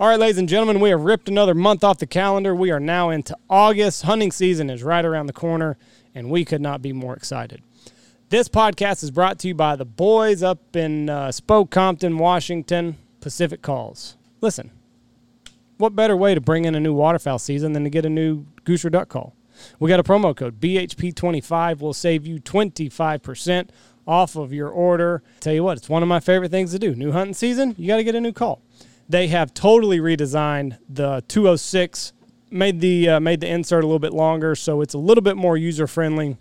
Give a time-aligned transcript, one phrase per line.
[0.00, 2.54] All right, ladies and gentlemen, we have ripped another month off the calendar.
[2.54, 4.04] We are now into August.
[4.04, 5.76] Hunting season is right around the corner,
[6.14, 7.60] and we could not be more excited.
[8.30, 12.96] This podcast is brought to you by the boys up in uh, Spoke, Compton, Washington,
[13.20, 14.16] Pacific Calls.
[14.40, 14.70] Listen,
[15.76, 18.46] what better way to bring in a new waterfowl season than to get a new
[18.64, 19.34] goose or duck call?
[19.78, 23.68] We got a promo code BHP25 will save you 25%
[24.06, 25.22] off of your order.
[25.40, 26.94] Tell you what, it's one of my favorite things to do.
[26.94, 28.62] New hunting season, you got to get a new call.
[29.10, 32.12] They have totally redesigned the 206,
[32.48, 35.36] made the uh, made the insert a little bit longer, so it's a little bit
[35.36, 36.36] more user friendly,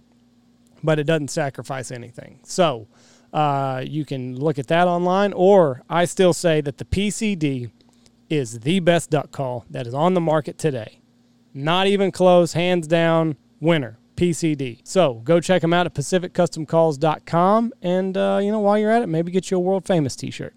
[0.83, 2.39] but it doesn't sacrifice anything.
[2.43, 2.87] So
[3.33, 7.71] uh, you can look at that online, or I still say that the PCD
[8.29, 10.99] is the best duck call that is on the market today.
[11.55, 13.97] Not even close, hands down, winner.
[14.15, 14.81] PCD.
[14.83, 17.73] So go check them out at pacificcustomcalls.com.
[17.81, 20.29] And, uh, you know, while you're at it, maybe get you a world famous t
[20.29, 20.53] shirt.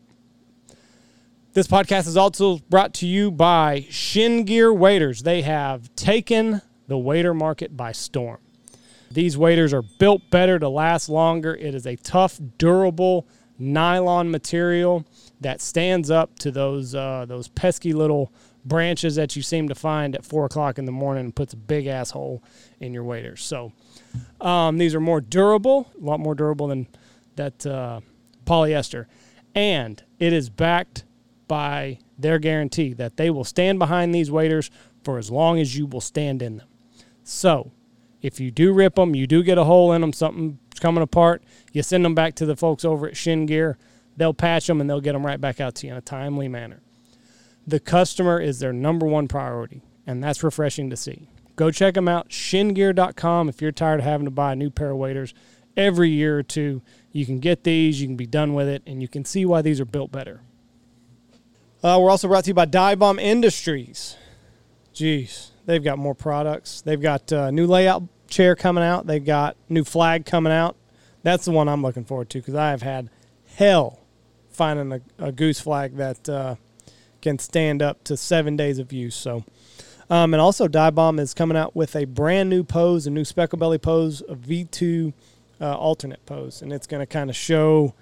[1.55, 5.23] This podcast is also brought to you by Shin Gear Waders.
[5.23, 8.39] They have taken the wader market by storm.
[9.11, 11.55] These waders are built better to last longer.
[11.55, 13.28] It is a tough, durable
[13.59, 15.05] nylon material
[15.42, 18.33] that stands up to those uh, those pesky little
[18.64, 21.59] branches that you seem to find at four o'clock in the morning and puts a
[21.59, 22.42] big asshole
[22.81, 23.44] in your waders.
[23.44, 23.75] So
[24.41, 26.87] um, these are more durable, a lot more durable than
[27.37, 28.00] that uh,
[28.47, 29.05] polyester,
[29.55, 31.05] and it is backed
[31.53, 34.70] by their guarantee that they will stand behind these waders
[35.05, 36.69] for as long as you will stand in them.
[37.25, 37.72] So,
[38.22, 41.42] if you do rip them, you do get a hole in them, something's coming apart,
[41.70, 43.77] you send them back to the folks over at Shin Gear.
[44.17, 46.48] They'll patch them and they'll get them right back out to you in a timely
[46.48, 46.81] manner.
[47.66, 51.28] The customer is their number one priority, and that's refreshing to see.
[51.56, 53.50] Go check them out, shingear.com.
[53.50, 55.34] If you're tired of having to buy a new pair of waders
[55.77, 56.81] every year or two,
[57.12, 59.61] you can get these, you can be done with it, and you can see why
[59.61, 60.41] these are built better.
[61.83, 64.16] Uh, we're also brought to you by Dive Bomb Industries.
[64.94, 66.80] Jeez, they've got more products.
[66.80, 69.08] They've got uh, new layout chair coming out.
[69.08, 70.76] They've got new flag coming out.
[71.25, 73.10] That's the one I'm looking forward to because I have had
[73.56, 73.98] hell
[74.48, 76.54] finding a, a goose flag that uh,
[77.21, 79.16] can stand up to seven days of use.
[79.16, 79.44] So,
[80.09, 83.25] um, and also Dive Bomb is coming out with a brand new pose, a new
[83.25, 85.12] speckle belly pose, a V2
[85.60, 87.92] uh, alternate pose, and it's going to kind of show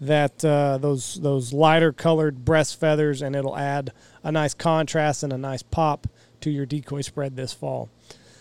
[0.00, 5.32] that uh, those those lighter colored breast feathers, and it'll add a nice contrast and
[5.32, 6.06] a nice pop
[6.40, 7.90] to your decoy spread this fall.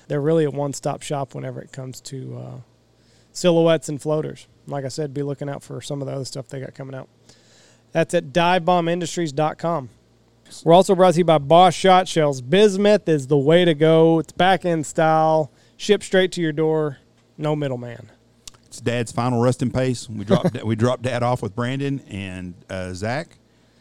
[0.08, 2.58] They're really a one-stop shop whenever it comes to uh,
[3.32, 4.48] silhouettes and floaters.
[4.66, 6.96] Like I said, be looking out for some of the other stuff they got coming
[6.96, 7.10] out.
[7.92, 9.90] That's at divebombindustries.com.
[10.64, 12.42] We're also brought to you by Boss Shot Shells.
[12.42, 14.20] Bismuth is the way to go.
[14.20, 16.98] It's back end style, shipped straight to your door,
[17.38, 18.10] no middleman.
[18.80, 20.08] It's Dad's final resting pace.
[20.08, 23.38] We dropped we dropped Dad off with Brandon and uh, Zach,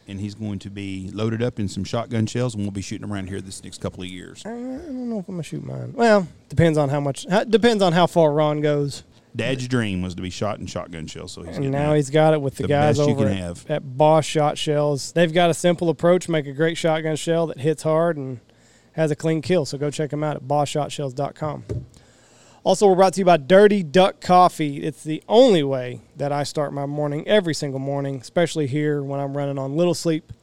[0.09, 3.09] and he's going to be loaded up in some shotgun shells, and we'll be shooting
[3.09, 4.43] around here this next couple of years.
[4.45, 5.93] I don't know if I'm gonna shoot mine.
[5.95, 7.25] Well, depends on how much.
[7.49, 9.03] Depends on how far Ron goes.
[9.33, 12.33] Dad's dream was to be shot in shotgun shells, so he's and now he's got
[12.33, 15.13] it with the, the guys over at, at Boss Shot Shells.
[15.13, 18.41] They've got a simple approach, make a great shotgun shell that hits hard and
[18.93, 19.63] has a clean kill.
[19.63, 21.63] So go check them out at bossshotshells.com.
[22.61, 24.83] Also, we're brought to you by Dirty Duck Coffee.
[24.83, 29.21] It's the only way that I start my morning every single morning, especially here when
[29.21, 30.33] I'm running on little sleep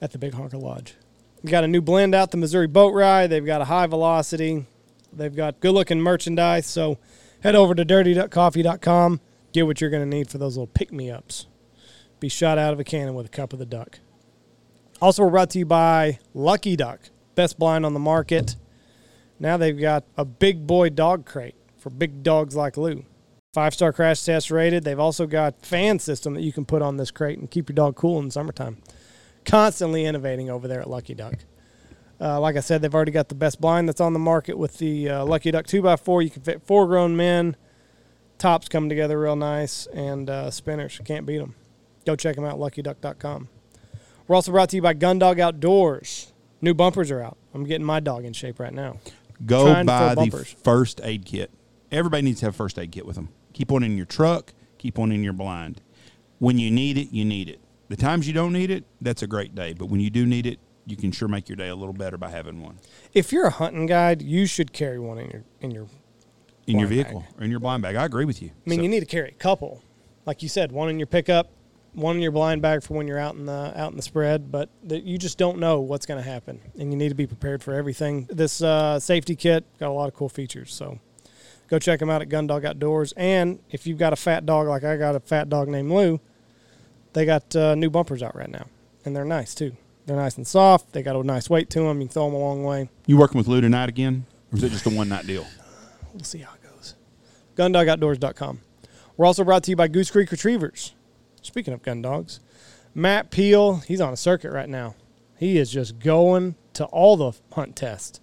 [0.00, 0.94] at the Big Honker Lodge.
[1.42, 3.28] We've got a new blend out, the Missouri Boat Ride.
[3.28, 4.64] They've got a high velocity.
[5.12, 6.66] They've got good looking merchandise.
[6.66, 6.98] So
[7.40, 9.20] head over to dirtyduckcoffee.com.
[9.52, 11.48] Get what you're going to need for those little pick me ups.
[12.18, 13.98] Be shot out of a cannon with a cup of the duck.
[15.02, 18.56] Also, we're brought to you by Lucky Duck, best blind on the market.
[19.38, 21.54] Now they've got a big boy dog crate
[21.88, 23.04] for big dogs like Lou.
[23.54, 24.84] Five star crash test rated.
[24.84, 27.74] They've also got fan system that you can put on this crate and keep your
[27.74, 28.82] dog cool in the summertime.
[29.44, 31.34] Constantly innovating over there at Lucky Duck.
[32.20, 34.78] Uh, like I said, they've already got the best blind that's on the market with
[34.78, 36.24] the uh, Lucky Duck 2x4.
[36.24, 37.56] You can fit four grown men.
[38.36, 41.00] Tops come together real nice, and uh, spinners.
[41.04, 41.54] Can't beat them.
[42.04, 43.48] Go check them out, luckyduck.com.
[44.26, 46.32] We're also brought to you by Gundog Outdoors.
[46.60, 47.38] New bumpers are out.
[47.54, 48.98] I'm getting my dog in shape right now.
[49.44, 51.50] Go buy the first aid kit.
[51.90, 53.30] Everybody needs to have a first aid kit with them.
[53.52, 54.52] Keep one in your truck.
[54.78, 55.80] Keep one in your blind.
[56.38, 57.60] When you need it, you need it.
[57.88, 59.72] The times you don't need it, that's a great day.
[59.72, 62.16] But when you do need it, you can sure make your day a little better
[62.16, 62.78] by having one
[63.12, 65.86] If you're a hunting guide, you should carry one in your in your.
[66.66, 67.96] in your vehicle or in your blind bag.
[67.96, 68.50] I agree with you.
[68.66, 69.82] I mean, So- you need to carry a couple,
[70.26, 71.50] like you said, one in your pickup,
[71.94, 74.50] one in your blind bag for when you're out in the out in the spread.
[74.52, 77.26] But that you just don't know what's going to happen, and you need to be
[77.26, 78.26] prepared for everything.
[78.30, 80.98] This uh, safety kit got a lot of cool features, so
[81.68, 83.12] go check them out at Gundog Outdoors.
[83.16, 86.20] And if you've got a fat dog like I got a fat dog named Lou,
[87.12, 88.66] they got uh, new bumpers out right now,
[89.04, 89.76] and they're nice too.
[90.06, 90.92] They're nice and soft.
[90.92, 92.00] They got a nice weight to them.
[92.00, 92.88] You can throw them a long way.
[93.06, 95.46] You working with Lou tonight again, or is it just a one night deal?
[96.14, 96.94] We'll see how it goes.
[97.56, 98.60] GunDogOutdoors.com.
[99.16, 100.94] We're also brought to you by Goose Creek Retrievers.
[101.42, 102.40] Speaking of gun dogs,
[102.94, 104.94] Matt Peel, he's on a circuit right now.
[105.38, 108.20] He is just going to all the hunt tests.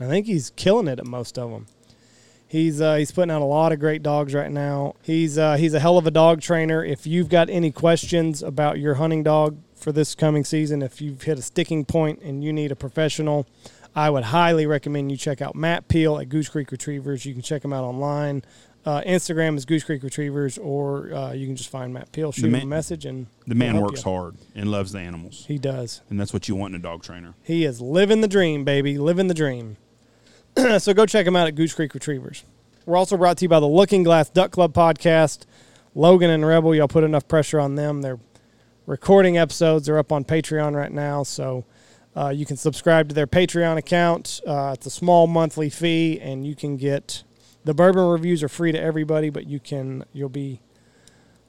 [0.00, 1.66] I think he's killing it at most of them.
[2.54, 4.94] He's uh, he's putting out a lot of great dogs right now.
[5.02, 6.84] He's uh, he's a hell of a dog trainer.
[6.84, 11.22] If you've got any questions about your hunting dog for this coming season, if you've
[11.22, 13.44] hit a sticking point and you need a professional,
[13.96, 17.26] I would highly recommend you check out Matt Peel at Goose Creek Retrievers.
[17.26, 18.44] You can check him out online.
[18.86, 22.50] Uh, Instagram is Goose Creek Retrievers, or uh, you can just find Matt Peel, shoot
[22.50, 24.12] man- him a message, and The man works you.
[24.12, 26.02] hard and loves the animals, He does.
[26.08, 27.34] and that's what you want in a dog trainer.
[27.42, 29.78] He is living the dream, baby, living the dream.
[30.78, 32.44] so go check them out at Goose Creek Retrievers.
[32.86, 35.46] We're also brought to you by the Looking Glass Duck Club podcast.
[35.94, 38.02] Logan and Rebel, y'all put enough pressure on them.
[38.02, 38.18] They're
[38.86, 39.86] recording episodes.
[39.86, 41.64] They're up on Patreon right now, so
[42.16, 44.40] uh, you can subscribe to their Patreon account.
[44.46, 47.24] Uh, it's a small monthly fee, and you can get
[47.64, 50.60] the bourbon reviews are free to everybody, but you can you'll be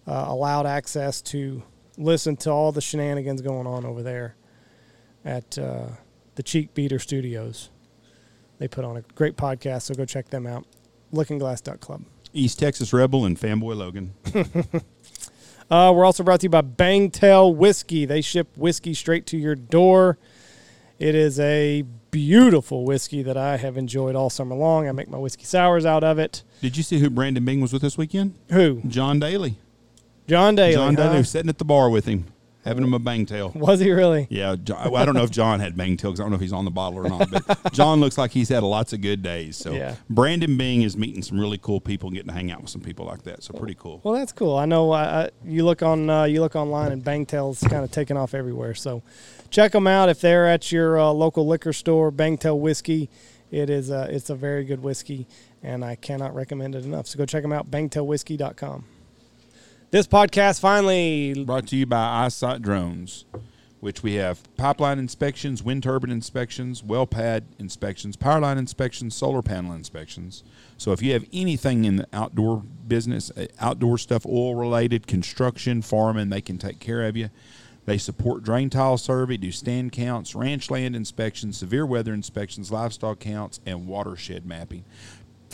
[0.08, 1.64] uh, allowed access to
[1.98, 4.36] listen to all the shenanigans going on over there
[5.24, 5.88] at uh,
[6.36, 7.70] the Cheek Beater Studios.
[8.58, 10.66] They put on a great podcast, so go check them out.
[11.12, 12.04] Looking Glass Club.
[12.34, 14.14] East Texas Rebel and Fanboy Logan.
[15.70, 18.06] Uh, we're also brought to you by Bangtail Whiskey.
[18.06, 20.20] They ship whiskey straight to your door.
[21.00, 24.88] It is a beautiful whiskey that I have enjoyed all summer long.
[24.88, 26.44] I make my whiskey sours out of it.
[26.62, 28.36] Did you see who Brandon Bing was with this weekend?
[28.52, 28.82] Who?
[28.88, 29.58] John Daly.
[30.28, 30.76] John Daly.
[30.76, 31.18] John Daly huh?
[31.18, 32.28] was sitting at the bar with him,
[32.66, 33.52] having him a bang tail.
[33.56, 34.28] Was he really?
[34.30, 36.36] Yeah, John, well, I don't know if John had bang tail because I don't know
[36.36, 37.30] if he's on the bottle or not.
[37.32, 39.56] But John looks like he's had lots of good days.
[39.56, 39.96] So Yeah.
[40.10, 42.82] Brandon Bing is meeting some really cool people, and getting to hang out with some
[42.82, 43.44] people like that.
[43.44, 44.02] So pretty cool.
[44.04, 44.58] Well, that's cool.
[44.58, 44.92] I know.
[44.92, 48.34] I, I, you look on uh, you look online, and Bangtail's kind of taking off
[48.34, 48.74] everywhere.
[48.74, 49.04] So,
[49.52, 52.12] check them out if they're at your uh, local liquor store.
[52.12, 53.10] Bangtail whiskey.
[53.52, 55.28] It is a it's a very good whiskey,
[55.62, 57.06] and I cannot recommend it enough.
[57.08, 57.70] So go check them out.
[57.70, 58.86] Bangtailwhiskey.com.
[59.92, 63.26] This podcast finally Brought to you by Eyesight Drones,
[63.80, 69.44] which we have pipeline inspections, wind turbine inspections, well pad inspections, power line inspections, solar
[69.44, 70.44] panel inspections.
[70.78, 75.84] So if you have anything in the outdoor business, uh, outdoor stuff, oil related, construction,
[75.84, 77.30] farming, they can take care of you.
[77.86, 83.20] They support drain tile survey, do stand counts, ranch land inspections, severe weather inspections, livestock
[83.20, 84.84] counts, and watershed mapping.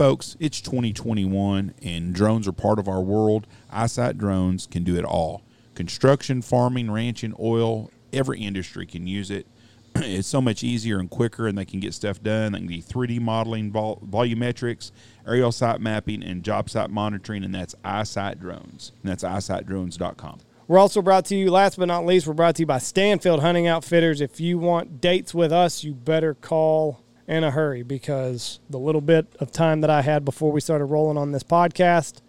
[0.02, 3.46] Folks, it's 2021 and drones are part of our world.
[3.70, 5.44] Eyesight drones can do it all.
[5.76, 9.46] Construction, farming, ranching, oil, every industry can use it.
[9.98, 12.54] It's so much easier and quicker, and they can get stuff done.
[12.54, 14.92] They can do 3D modeling, vol- volumetrics,
[15.28, 18.94] aerial site mapping, and job site monitoring, and that's Eyesight Drones.
[19.04, 20.40] And that's eyesightdrones.com.
[20.68, 23.42] We're also brought to you, last but not least, we're brought to you by Stanfield
[23.42, 24.20] Hunting Outfitters.
[24.20, 29.02] If you want dates with us, you better call in a hurry because the little
[29.02, 32.22] bit of time that I had before we started rolling on this podcast,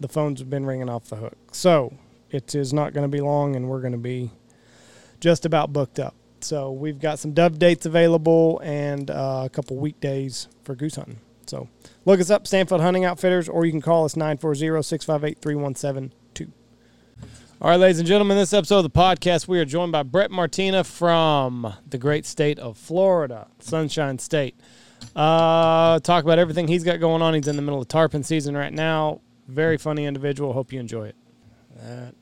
[0.00, 1.36] the phones have been ringing off the hook.
[1.52, 1.94] So
[2.30, 4.30] it is not going to be long, and we're going to be
[5.20, 6.14] just about booked up.
[6.40, 11.20] So we've got some dove dates available and uh, a couple weekdays for goose hunting.
[11.46, 11.68] So
[12.04, 16.14] look us up, Stanfield Hunting Outfitters, or you can call us 940 658 3172.
[17.60, 20.30] All right, ladies and gentlemen, this episode of the podcast, we are joined by Brett
[20.30, 24.54] Martina from the great state of Florida, Sunshine State.
[25.16, 27.34] Uh, talk about everything he's got going on.
[27.34, 29.22] He's in the middle of tarpon season right now.
[29.48, 30.52] Very funny individual.
[30.52, 31.16] Hope you enjoy it.
[31.82, 32.14] That,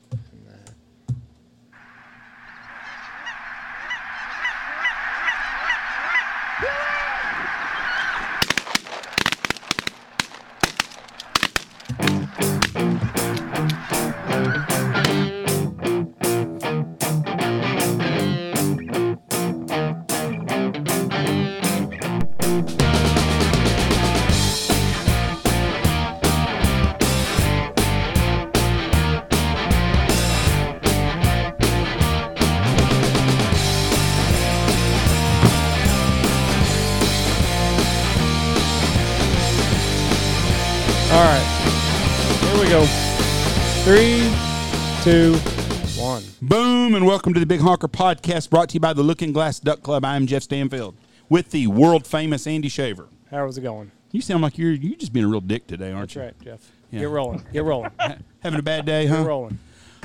[46.97, 49.83] and welcome to the Big Honker Podcast brought to you by the Looking Glass Duck
[49.83, 50.03] Club.
[50.03, 50.97] I am Jeff Stanfield
[51.29, 53.07] with the world famous Andy Shaver.
[53.29, 53.91] How's it going?
[54.11, 56.23] You sound like you're you just being a real dick today, aren't you?
[56.23, 56.49] That's you?
[56.49, 56.71] right, Jeff.
[56.89, 57.01] Yeah.
[57.01, 57.45] Get rolling.
[57.53, 57.91] Get rolling.
[58.39, 59.17] Having a bad day, huh?
[59.17, 59.59] Get rolling.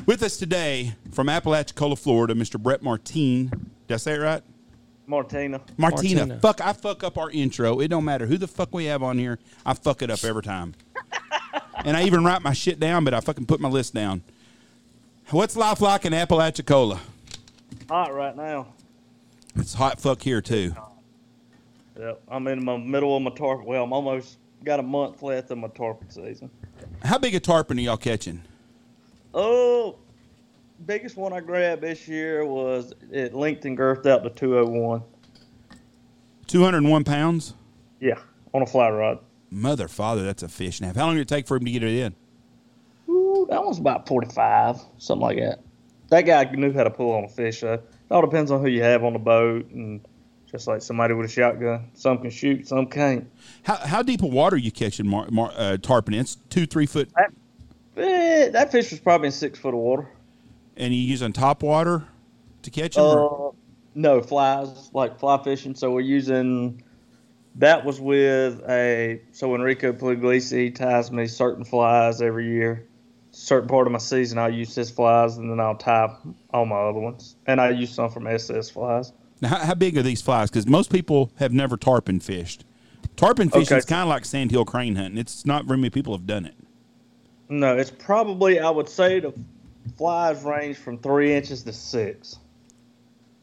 [0.05, 2.61] With us today from Apalachicola, Florida, Mr.
[2.61, 3.49] Brett Martine.
[3.89, 4.43] Did I say it right?
[5.07, 5.63] Martina.
[5.79, 6.27] Martina.
[6.27, 6.41] Martina.
[6.41, 7.81] Fuck, I fuck up our intro.
[7.81, 9.39] It don't matter who the fuck we have on here.
[9.65, 10.75] I fuck it up every time.
[11.87, 14.23] and I even write my shit down, but I fucking put my list down.
[15.33, 17.01] What's life like in Apalachicola?
[17.89, 18.67] Hot right now.
[19.57, 20.75] It's hot fuck here too.
[21.99, 23.65] Yep, I'm in my middle of my tarpon.
[23.65, 26.51] Well, I'm almost got a month left of my tarpon season.
[27.03, 28.43] How big a tarpon are y'all catching?
[29.33, 29.97] Oh,
[30.85, 35.03] biggest one I grabbed this year was it linked and girthed out to 201.
[36.47, 37.55] 201 pounds?
[38.01, 38.19] Yeah,
[38.53, 39.19] on a fly rod.
[39.51, 40.97] Mother, father, that's a fish and a half.
[40.97, 42.15] How long did it take for him to get it in?
[43.33, 45.61] Ooh, that one's about 45, something like that.
[46.11, 47.61] That guy knew how to pull on a fish.
[47.61, 47.75] Though.
[47.75, 50.05] It all depends on who you have on the boat, and
[50.51, 53.31] just like somebody with a shotgun, some can shoot, some can't.
[53.63, 56.21] How, how deep of water are you catching mar, mar, uh, tarpon in?
[56.21, 57.09] It's two, three foot.
[57.97, 60.09] Eh, that fish was probably in six foot of water.
[60.77, 62.05] And you using top water
[62.63, 63.05] to catch them?
[63.05, 63.51] Uh,
[63.95, 65.75] no flies, like fly fishing.
[65.75, 66.83] So we're using.
[67.57, 72.87] That was with a so Enrico Puglisi ties me certain flies every year.
[73.35, 76.15] Certain part of my season, I'll use his flies, and then I'll tie
[76.53, 77.37] all my other ones.
[77.47, 79.13] And I use some from SS flies.
[79.41, 80.51] Now, how, how big are these flies?
[80.51, 82.65] Because most people have never tarpon fished.
[83.17, 85.19] Tarpon fishing is kind of like sandhill crane hunting.
[85.19, 86.55] It's not very many people have done it.
[87.49, 89.33] No, it's probably I would say the
[89.97, 92.39] flies range from three inches to six.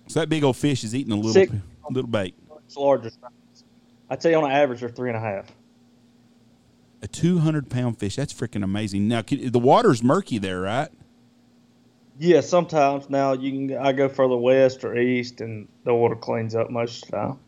[0.07, 1.51] So that big old fish is eating a little Six.
[1.91, 2.33] little bait.
[2.65, 3.09] It's larger.
[3.09, 3.63] size.
[4.09, 5.45] I'd say on average they're three and a half.
[7.01, 8.15] A 200 pound fish.
[8.15, 9.07] That's freaking amazing.
[9.07, 10.89] Now, can, the water's murky there, right?
[12.17, 13.77] Yeah, sometimes now you can.
[13.77, 17.39] I go further west or east, and the water cleans up most of the time.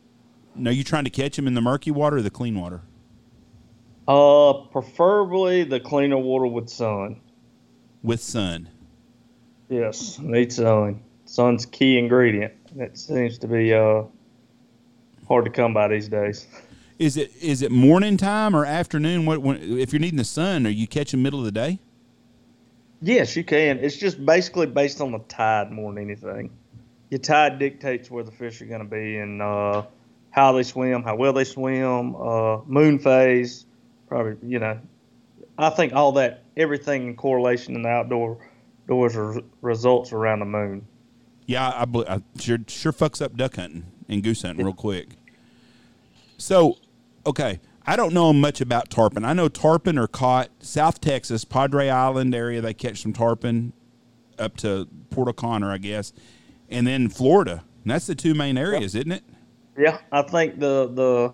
[0.55, 2.81] Now, you trying to catch them in the murky water or the clean water?
[4.07, 7.19] Uh, preferably the cleaner water with sun.
[8.01, 8.69] With sun.
[9.69, 11.01] Yes, need sun.
[11.25, 12.53] Sun's key ingredient.
[12.75, 14.03] That seems to be uh
[15.27, 16.47] hard to come by these days.
[17.01, 19.25] Is it is it morning time or afternoon?
[19.25, 20.67] What when, if you're needing the sun?
[20.67, 21.79] Are you catching middle of the day?
[23.01, 23.79] Yes, you can.
[23.79, 26.51] It's just basically based on the tide more than anything.
[27.09, 29.81] Your tide dictates where the fish are going to be and uh,
[30.29, 33.65] how they swim, how well they swim, uh, moon phase.
[34.07, 34.79] Probably, you know,
[35.57, 38.37] I think all that, everything in correlation in the outdoor
[38.87, 40.85] doors results around the moon.
[41.47, 45.15] Yeah, I, I sure sure fucks up duck hunting and goose hunting real quick.
[46.37, 46.77] So,
[47.25, 49.25] okay, I don't know much about tarpon.
[49.25, 52.61] I know tarpon are caught South Texas, Padre Island area.
[52.61, 53.73] They catch some tarpon
[54.37, 56.13] up to Port O'Connor, I guess,
[56.69, 57.63] and then Florida.
[57.83, 59.23] And that's the two main areas, isn't it?
[59.77, 61.33] Yeah, I think the the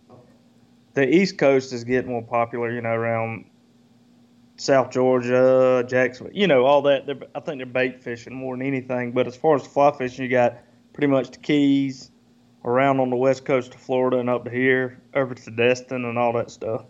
[0.93, 2.71] the East Coast is getting more popular.
[2.71, 3.45] You know, around
[4.57, 6.35] South Georgia, Jacksonville.
[6.35, 7.05] You know, all that.
[7.05, 9.11] They're, I think they're bait fishing more than anything.
[9.11, 10.57] But as far as fly fishing, you got
[10.93, 12.11] pretty much the Keys,
[12.67, 16.17] around on the west coast of Florida, and up to here, over to Destin, and
[16.19, 16.83] all that stuff.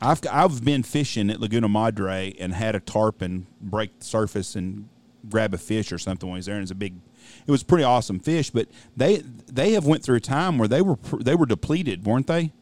[0.00, 4.88] I've I've been fishing at Laguna Madre and had a tarpon break the surface and
[5.28, 6.54] grab a fish or something when he's there.
[6.54, 6.94] And it's a big,
[7.46, 8.50] it was pretty awesome fish.
[8.50, 12.26] But they they have went through a time where they were they were depleted, weren't
[12.26, 12.52] they?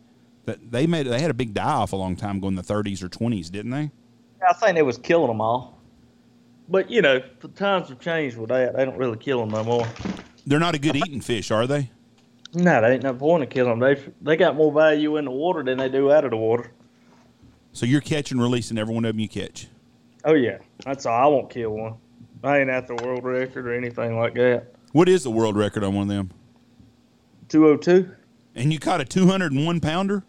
[0.46, 2.62] That they made they had a big die off a long time ago in the
[2.62, 3.90] 30s or 20s, didn't they?
[4.48, 5.78] I think they was killing them all.
[6.68, 8.76] But you know, the times have changed with that.
[8.76, 9.86] They don't really kill them no more.
[10.46, 11.90] They're not a good eating fish, are they?
[12.54, 13.80] No, they ain't no point in killing them.
[13.80, 16.70] They they got more value in the water than they do out of the water.
[17.72, 19.68] So you're catching, releasing every one of them you catch.
[20.24, 21.20] Oh yeah, that's all.
[21.20, 21.94] I won't kill one.
[22.44, 24.74] I ain't at the world record or anything like that.
[24.92, 26.30] What is the world record on one of them?
[27.48, 28.14] Two oh two.
[28.54, 30.22] And you caught a 201 pounder.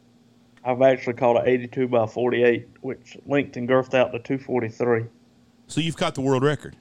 [0.64, 5.04] I've actually caught an 82 by 48, which linked and girthed out to 243
[5.68, 6.76] So you've caught the world record.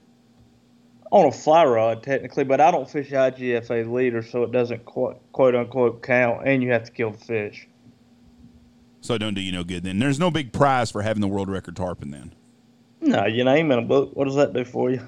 [1.11, 5.19] On a fly rod technically, but I don't fish IGFA leader, so it doesn't quote,
[5.31, 7.67] quote unquote count, and you have to kill the fish.
[9.01, 9.99] So it don't do you no good then.
[9.99, 12.33] There's no big prize for having the world record tarpon then.
[13.01, 14.15] No, your name in a book.
[14.15, 15.05] What does that do for you?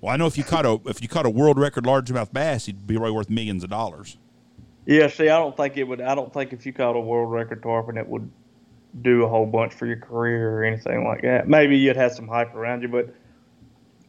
[0.00, 2.66] Well, I know if you caught a if you caught a world record largemouth bass,
[2.66, 4.16] you'd be right worth millions of dollars.
[4.86, 6.00] Yeah, see, I don't think it would.
[6.00, 8.30] I don't think if you caught a world record tarpon, it would
[9.02, 11.48] do a whole bunch for your career or anything like that.
[11.48, 13.14] Maybe you'd have some hype around you, but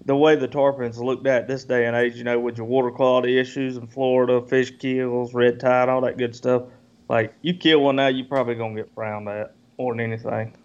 [0.06, 2.92] the way the tarpons looked at this day and age, you know, with your water
[2.92, 6.64] quality issues in Florida, fish kills, red tide, all that good stuff,
[7.10, 10.56] like you kill one now, you're probably gonna get frowned at more than anything.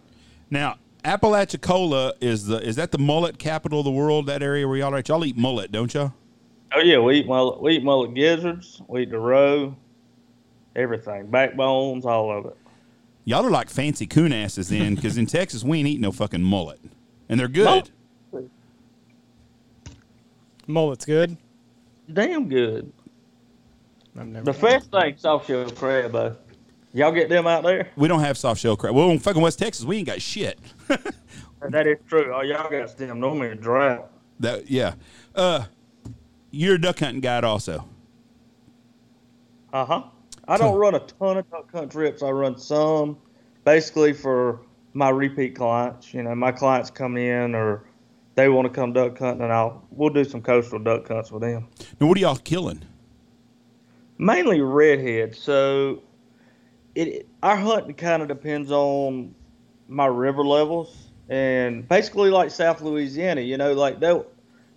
[0.51, 4.27] Now, Apalachicola is the is that the mullet capital of the world?
[4.27, 5.09] That area where y'all are at?
[5.09, 6.13] Y'all eat mullet, don't y'all?
[6.75, 7.63] Oh yeah, we eat mullet.
[7.63, 8.83] We eat mullet gizzards.
[8.87, 9.77] We eat the roe,
[10.77, 12.57] everything, backbones, all of it.
[13.25, 16.43] Y'all are like fancy coon asses then, because in Texas we ain't eat no fucking
[16.43, 16.81] mullet,
[17.29, 17.91] and they're good.
[20.71, 21.37] Mullet's good.
[22.13, 22.93] Damn good.
[24.19, 24.45] I've never.
[24.45, 26.37] The first thing, soft shell crab though.
[26.93, 27.89] Y'all get them out there?
[27.95, 28.95] We don't have soft shell crab.
[28.95, 30.59] Well, in fucking West Texas, we ain't got shit.
[31.69, 32.33] That is true.
[32.35, 34.11] Oh, y'all got them normally in drought.
[34.41, 34.95] that yeah.
[35.35, 35.67] Uh,
[36.51, 37.87] you're a duck hunting guide also.
[39.73, 40.03] Uh huh.
[40.49, 42.23] I don't run a ton of duck hunt trips.
[42.23, 43.19] I run some,
[43.65, 44.61] basically for
[44.95, 46.13] my repeat clients.
[46.13, 47.85] You know, my clients come in or
[48.41, 51.43] they want to come duck hunting, and I'll we'll do some coastal duck hunts with
[51.43, 51.69] them.
[52.01, 52.83] Now, what are y'all killing?
[54.19, 55.35] Mainly redhead.
[55.35, 56.03] So,
[56.95, 59.35] it our hunting kind of depends on
[59.89, 63.43] my river levels, and basically like South Louisiana.
[63.43, 64.27] You know, like they'll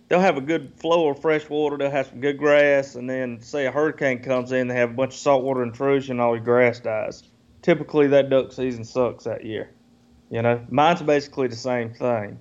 [0.08, 1.78] they'll have a good flow of fresh water.
[1.78, 4.94] They'll have some good grass, and then say a hurricane comes in, they have a
[4.94, 7.22] bunch of saltwater intrusion, all the grass dies.
[7.62, 9.70] Typically, that duck season sucks that year.
[10.30, 12.38] You know, mine's basically the same thing.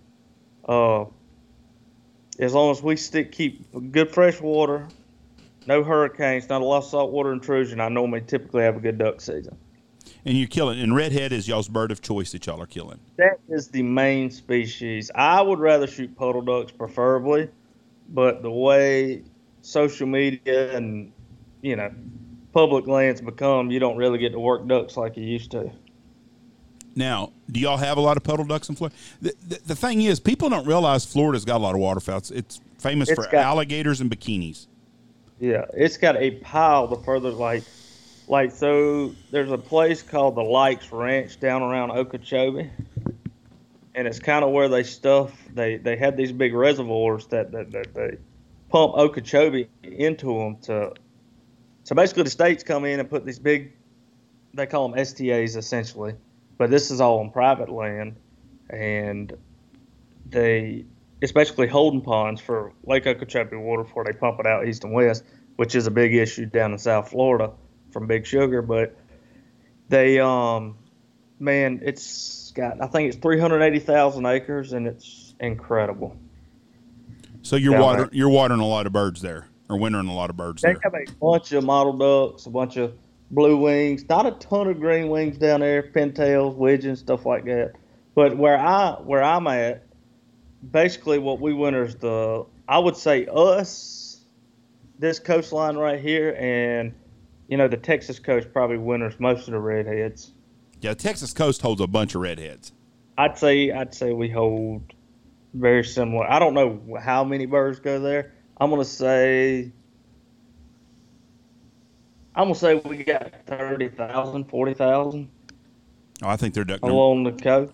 [0.67, 1.05] Uh,
[2.39, 4.87] as long as we stick keep good fresh water,
[5.67, 9.21] no hurricanes, not a lot of saltwater intrusion, I normally typically have a good duck
[9.21, 9.57] season.
[10.25, 10.79] And you're killing.
[10.79, 12.99] And redhead is y'all's bird of choice that y'all are killing.
[13.17, 15.11] That is the main species.
[15.13, 17.49] I would rather shoot puddle ducks, preferably,
[18.09, 19.23] but the way
[19.61, 21.11] social media and
[21.61, 21.91] you know
[22.53, 25.71] public lands become, you don't really get to work ducks like you used to.
[26.95, 28.95] Now, do y'all have a lot of puddle ducks in Florida?
[29.21, 32.17] The, the, the thing is, people don't realize Florida's got a lot of waterfowl.
[32.19, 34.67] It's, it's famous It's for got- alligators and bikinis.
[35.39, 37.63] Yeah, it's got a pile the further like
[38.29, 42.69] like so there's a place called the Lykes Ranch down around Okeechobee.
[43.95, 47.71] And it's kind of where they stuff they they had these big reservoirs that, that,
[47.71, 48.17] that they
[48.69, 50.93] pump Okeechobee into them to
[51.83, 53.73] so basically the states come in and put these big
[54.53, 56.13] they call them STAs essentially,
[56.57, 58.15] but this is all on private land
[58.69, 59.33] and
[60.29, 60.85] they
[61.21, 64.91] it's basically holding ponds for Lake Okeechobee water before they pump it out east and
[64.91, 65.23] west,
[65.55, 67.51] which is a big issue down in South Florida
[67.91, 68.61] from Big Sugar.
[68.61, 68.97] But
[69.87, 70.75] they, um,
[71.39, 76.17] man, it's got I think it's 380,000 acres and it's incredible.
[77.41, 80.35] So you're water, you're watering a lot of birds there, or wintering a lot of
[80.35, 80.81] birds They there.
[80.83, 82.95] have a bunch of mottled ducks, a bunch of
[83.33, 87.73] blue wings, not a ton of green wings down there, pintails, widgeons, stuff like that.
[88.15, 89.83] But where I where I'm at,
[90.71, 94.21] basically what we winter is the I would say us,
[94.99, 96.93] this coastline right here, and
[97.47, 100.31] you know the Texas coast probably winters most of the redheads.
[100.81, 102.71] Yeah, Texas coast holds a bunch of redheads.
[103.17, 104.93] I'd say I'd say we hold
[105.53, 106.29] very similar.
[106.29, 108.33] I don't know how many birds go there.
[108.57, 109.71] I'm gonna say
[112.35, 115.29] I'm gonna say we got 30,000, 40,000
[116.21, 116.81] Oh, I think their duck.
[116.81, 117.73] Num- along the coast.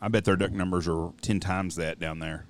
[0.00, 2.46] I bet their duck numbers are ten times that down there.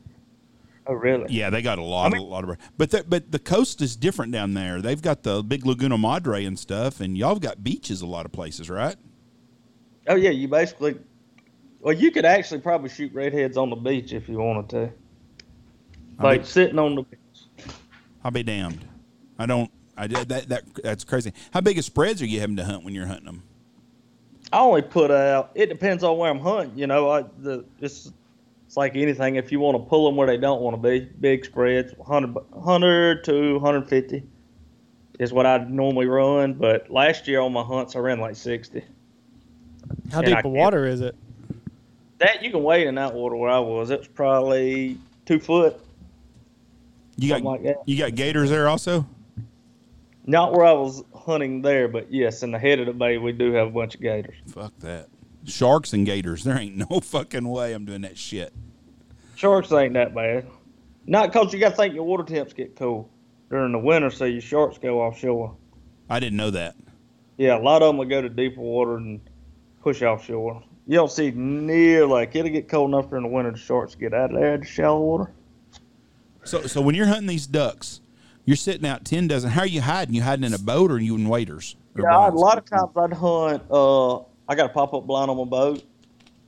[0.87, 1.27] Oh, really?
[1.33, 2.63] Yeah, they got a lot, I mean- a lot of birds.
[2.79, 4.81] But the, but the coast is different down there.
[4.81, 8.27] They've got the big Laguna Madre and stuff, and y'all have got beaches a lot
[8.27, 8.97] of places, right?
[10.09, 10.31] Oh, yeah.
[10.31, 10.99] You basically,
[11.81, 14.91] well, you could actually probably shoot redheads on the beach if you wanted to,
[16.23, 17.67] like bet- sitting on the beach.
[18.25, 18.85] I'll be damned.
[19.39, 19.71] I don't.
[20.01, 20.49] I did that.
[20.49, 21.33] That that's crazy.
[21.53, 23.43] How big of spreads are you having to hunt when you're hunting them?
[24.51, 25.51] I only put out.
[25.55, 26.73] It depends on where I'm hunting.
[26.77, 28.11] You know, I the it's
[28.67, 29.37] it's like anything.
[29.37, 32.35] If you want to pull them where they don't want to be, big spreads, 100,
[32.35, 34.23] 100 to 150
[35.19, 36.55] is what I normally run.
[36.55, 38.83] But last year on my hunts, I ran like 60.
[40.11, 41.15] How And deep I of water is it?
[42.19, 43.91] That you can wade in that water where I was.
[43.91, 45.79] It was probably two foot,
[47.17, 49.07] You got like you got gators there also.
[50.27, 53.33] Not where I was hunting there, but yes, in the head of the bay, we
[53.33, 54.37] do have a bunch of gators.
[54.49, 55.09] Fuck that.
[55.45, 56.45] Sharks and gators.
[56.45, 58.53] There ain't no fucking way I'm doing that shit.
[59.35, 60.47] Sharks ain't that bad.
[61.07, 63.11] Not because you got to think your water temps get cool
[63.49, 65.57] during the winter, so your sharks go offshore.
[66.09, 66.77] I didn't know that.
[67.39, 69.21] Yeah, a lot of them will go to deeper water and
[69.83, 70.63] push offshore.
[70.87, 73.53] You don't see near like it'll get cold enough during the winter.
[73.53, 75.33] The sharks get out of there to shallow water.
[76.45, 78.01] So so when you're hunting these ducks,
[78.51, 79.49] you're sitting out ten dozen.
[79.49, 80.13] How are you hiding?
[80.13, 81.77] You hiding in a boat or you in waders?
[81.97, 83.63] Yeah, I, a lot of times I'd hunt.
[83.71, 84.17] Uh,
[84.49, 85.85] I got a pop up blind on my boat,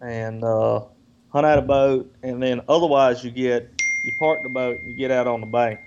[0.01, 0.81] and uh,
[1.29, 3.71] hunt out a boat, and then otherwise you get
[4.05, 5.79] you park the boat, you get out on the bank,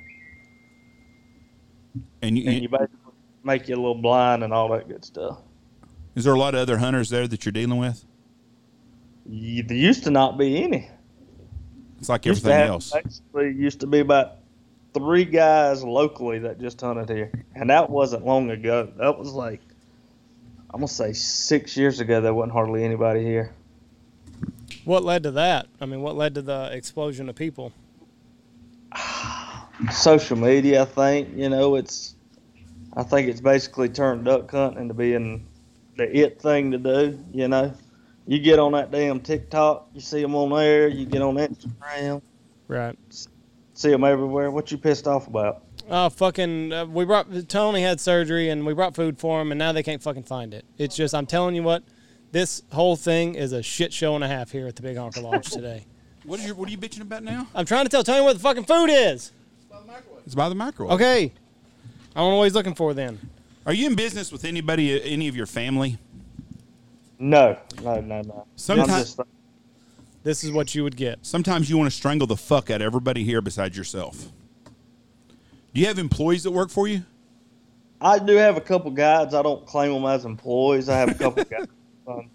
[2.21, 3.11] And you, and you basically
[3.43, 5.39] make you a little blind and all that good stuff.
[6.15, 8.05] is there a lot of other hunters there that you're dealing with?
[9.25, 10.89] You, there used to not be any.
[11.99, 12.93] It's like everything else.
[12.93, 14.37] Basically, used to be about
[14.95, 18.91] three guys locally that just hunted here, and that wasn't long ago.
[18.97, 19.61] That was like
[20.73, 22.21] I'm gonna say six years ago.
[22.21, 23.53] There wasn't hardly anybody here.
[24.85, 25.67] What led to that?
[25.79, 27.71] I mean, what led to the explosion of people?
[29.91, 31.29] Social media, I think.
[31.35, 32.15] You know, it's.
[32.93, 35.45] I think it's basically turned duck hunting into being
[35.97, 37.19] the it thing to do.
[37.33, 37.73] You know,
[38.25, 40.87] you get on that damn TikTok, you see them on there.
[40.87, 42.21] You get on Instagram,
[42.67, 42.97] Right.
[43.75, 44.49] See them everywhere.
[44.49, 45.61] What you pissed off about?
[45.87, 49.59] Oh, fucking, uh, we brought Tony had surgery and we brought food for him, and
[49.59, 50.65] now they can't fucking find it.
[50.79, 51.83] It's just, I'm telling you what,
[52.31, 55.21] this whole thing is a shit show and a half here at the Big Honker
[55.21, 55.85] Lodge today.
[56.25, 56.55] What is your?
[56.55, 57.45] What are you bitching about now?
[57.53, 59.31] I'm trying to tell Tony where the fucking food is.
[59.61, 60.21] It's by the microwave.
[60.25, 60.93] It's by the microwave.
[60.93, 61.31] Okay,
[62.15, 63.19] I don't know what he's looking for then.
[63.67, 65.03] Are you in business with anybody?
[65.03, 65.99] Any of your family?
[67.19, 68.47] No, no, no, no.
[68.55, 69.19] Sometimes- just,
[70.25, 71.23] This is what you would get.
[71.23, 74.31] Sometimes you want to strangle the fuck out of everybody here besides yourself.
[75.71, 77.03] Do you have employees that work for you?
[78.01, 79.35] I do have a couple guides.
[79.35, 80.89] I don't claim them as employees.
[80.89, 81.67] I have a couple guys
[82.07, 82.31] on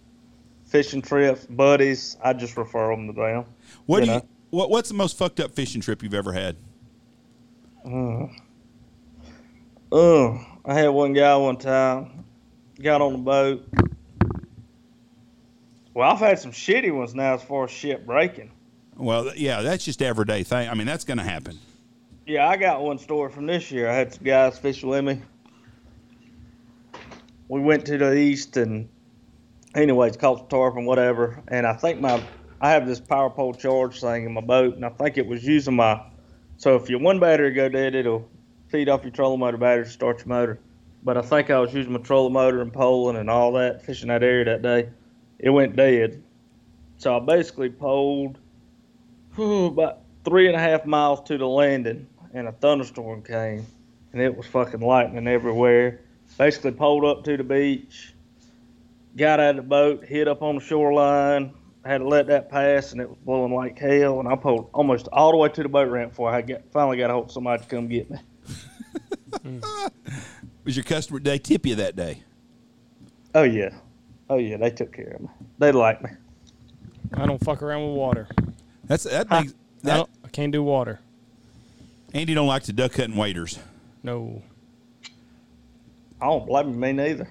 [0.67, 2.17] fishing trips, buddies.
[2.23, 3.45] I just refer them to them.
[3.87, 4.23] What You do you?
[4.51, 6.57] What, what's the most fucked up fishing trip you've ever had?
[9.91, 12.25] Oh, I had one guy one time
[12.81, 13.69] got on the boat.
[15.95, 18.53] Well, I've had some shitty ones now as far as ship breaking.
[18.97, 20.69] Well, yeah, that's just everyday thing.
[20.69, 21.59] I mean, that's going to happen.
[22.27, 23.89] Yeah, I got one story from this year.
[23.91, 25.21] I had some guys fishing with me.
[27.49, 28.89] We went to the east and,
[29.75, 31.43] anyways, caught some tarpon, whatever.
[31.49, 32.23] And I think my,
[32.61, 35.45] I have this power pole charge thing in my boat, and I think it was
[35.45, 36.01] using my.
[36.59, 38.29] So if your one battery go dead, it'll
[38.69, 40.61] feed off your trolling motor battery to start your motor.
[41.03, 44.09] But I think I was using my trolling motor and poling and all that, fishing
[44.09, 44.91] that area that day.
[45.41, 46.23] It went dead.
[46.99, 48.39] So I basically poled
[49.35, 53.67] whew, about three and a half miles to the landing, and a thunderstorm came,
[54.13, 56.01] and it was fucking lightning everywhere.
[56.39, 58.15] Basically, pulled up to the beach,
[59.17, 62.93] got out of the boat, hit up on the shoreline, had to let that pass,
[62.93, 64.21] and it was blowing like hell.
[64.21, 67.11] And I pulled almost all the way to the boat ramp before I finally got
[67.11, 68.19] a hold of somebody to come get me.
[70.65, 71.19] Was your customer?
[71.19, 72.23] day tip you that day?
[73.35, 73.71] Oh yeah,
[74.31, 75.29] oh yeah, they took care of me.
[75.59, 76.11] They like me.
[77.13, 78.29] I don't fuck around with water.
[78.85, 79.97] That's that makes I, that.
[79.97, 81.01] don't, I can't do water.
[82.15, 83.59] Andy don't like to duck hunting waders.
[84.03, 84.43] No.
[86.21, 87.29] I don't blame me neither.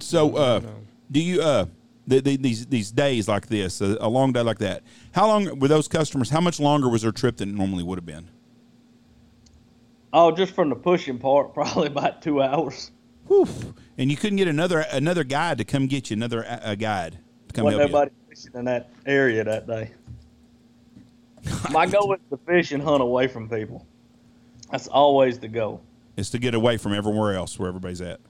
[0.00, 0.74] So, uh, No.
[1.10, 1.66] do you uh,
[2.06, 4.82] the, the, these these days like this, a, a long day like that?
[5.12, 6.30] How long were those customers?
[6.30, 8.28] How much longer was their trip than it normally would have been?
[10.12, 12.90] Oh, just from the pushing part, probably about two hours.
[13.28, 13.74] Whew.
[13.96, 17.18] And you couldn't get another another guide to come get you, another uh, a guide
[17.48, 19.92] to come wasn't help nobody fishing in that area that day.
[21.70, 23.86] My goal is to fish and hunt away from people.
[24.70, 25.82] That's always the goal.
[26.16, 26.20] you.
[26.20, 28.20] Is to get away from everywhere else where everybody's at.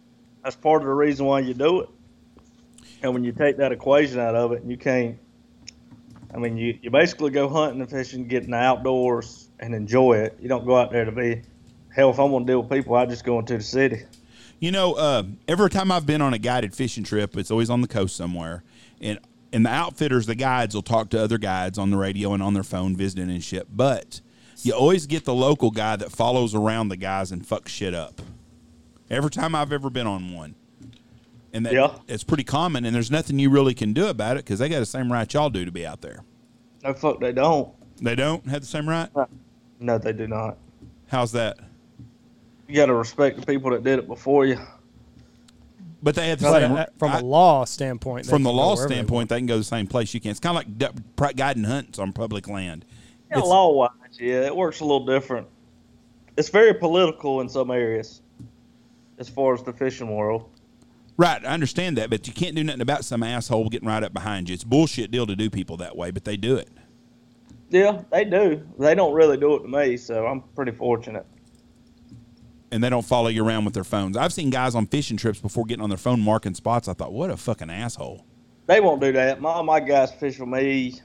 [0.43, 1.89] That's part of the reason why you do it.
[3.03, 5.19] And when you take that equation out of it, you can't.
[6.35, 10.19] I mean, you, you basically go hunting and fishing, get in the outdoors, and enjoy
[10.19, 10.37] it.
[10.41, 11.43] You don't go out there to be.
[11.95, 14.03] Hell, if I'm gonna deal with people, I just go into the city.
[14.61, 17.81] You know, uh, every time I've been on a guided fishing trip, it's always on
[17.81, 18.65] the coast somewhere,
[19.01, 19.19] and
[19.53, 22.55] and the outfitters, the guides, will talk to other guides on the radio and on
[22.55, 23.75] their phone, visiting and shit.
[23.75, 24.21] But
[24.63, 28.21] you always get the local guy that follows around the guys and fucks shit up.
[29.09, 30.55] Every time I've ever been on one,
[31.53, 31.93] and that, Yeah.
[32.09, 32.85] it's pretty common.
[32.85, 35.33] And there's nothing you really can do about it because they got the same right
[35.33, 36.25] y'all do to be out there.
[36.85, 37.71] No, fuck, they don't.
[38.03, 39.09] They don't have the same right.
[39.81, 40.59] No, they do not.
[41.07, 41.59] How's that?
[42.69, 44.59] You got to respect the people that did it before you.
[46.03, 46.73] But they had the From, same.
[46.73, 48.27] a, from I- a law standpoint.
[48.27, 50.31] from the law wherever they standpoint, they can go the same place you can.
[50.31, 50.65] It's kind of
[51.19, 52.85] like guiding hunts on public land.
[53.31, 55.49] Yeah, It's- law wise, yeah, it works a little different.
[56.37, 58.21] It's very political in some areas,
[59.19, 60.49] as far as the fishing world.
[61.17, 64.13] Right, I understand that, but you can't do nothing about some asshole getting right up
[64.13, 64.55] behind you.
[64.55, 66.69] It's bullshit deal to do people that way, but they do it.
[67.71, 68.63] Yeah, they do.
[68.79, 71.27] They don't really do it to me, so I'm pretty fortunate.
[72.71, 74.17] And they don't follow you around with their phones.
[74.17, 76.87] I've seen guys on fishing trips before getting on their phone marking spots.
[76.87, 78.25] I thought, what a fucking asshole.
[78.67, 79.41] They won't do that.
[79.41, 81.01] My my guys fish with me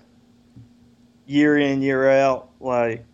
[1.26, 2.50] year in year out.
[2.60, 3.06] Like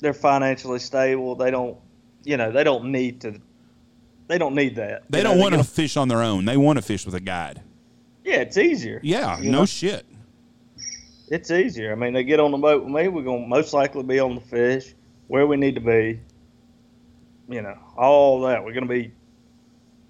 [0.00, 1.36] they're financially stable.
[1.36, 1.78] They don't,
[2.24, 3.40] you know, they don't need to.
[4.26, 5.04] They don't need that.
[5.08, 6.44] They You don't want to fish on their own.
[6.44, 7.62] They want to fish with a guide.
[8.24, 9.00] Yeah, it's easier.
[9.02, 9.66] Yeah, no know?
[9.66, 10.04] shit.
[11.30, 11.92] It's easier.
[11.92, 13.08] I mean, they get on the boat with me.
[13.08, 14.94] We're gonna most likely be on the fish
[15.28, 16.20] where we need to be.
[17.48, 18.64] You know, all that.
[18.64, 19.12] We're gonna be.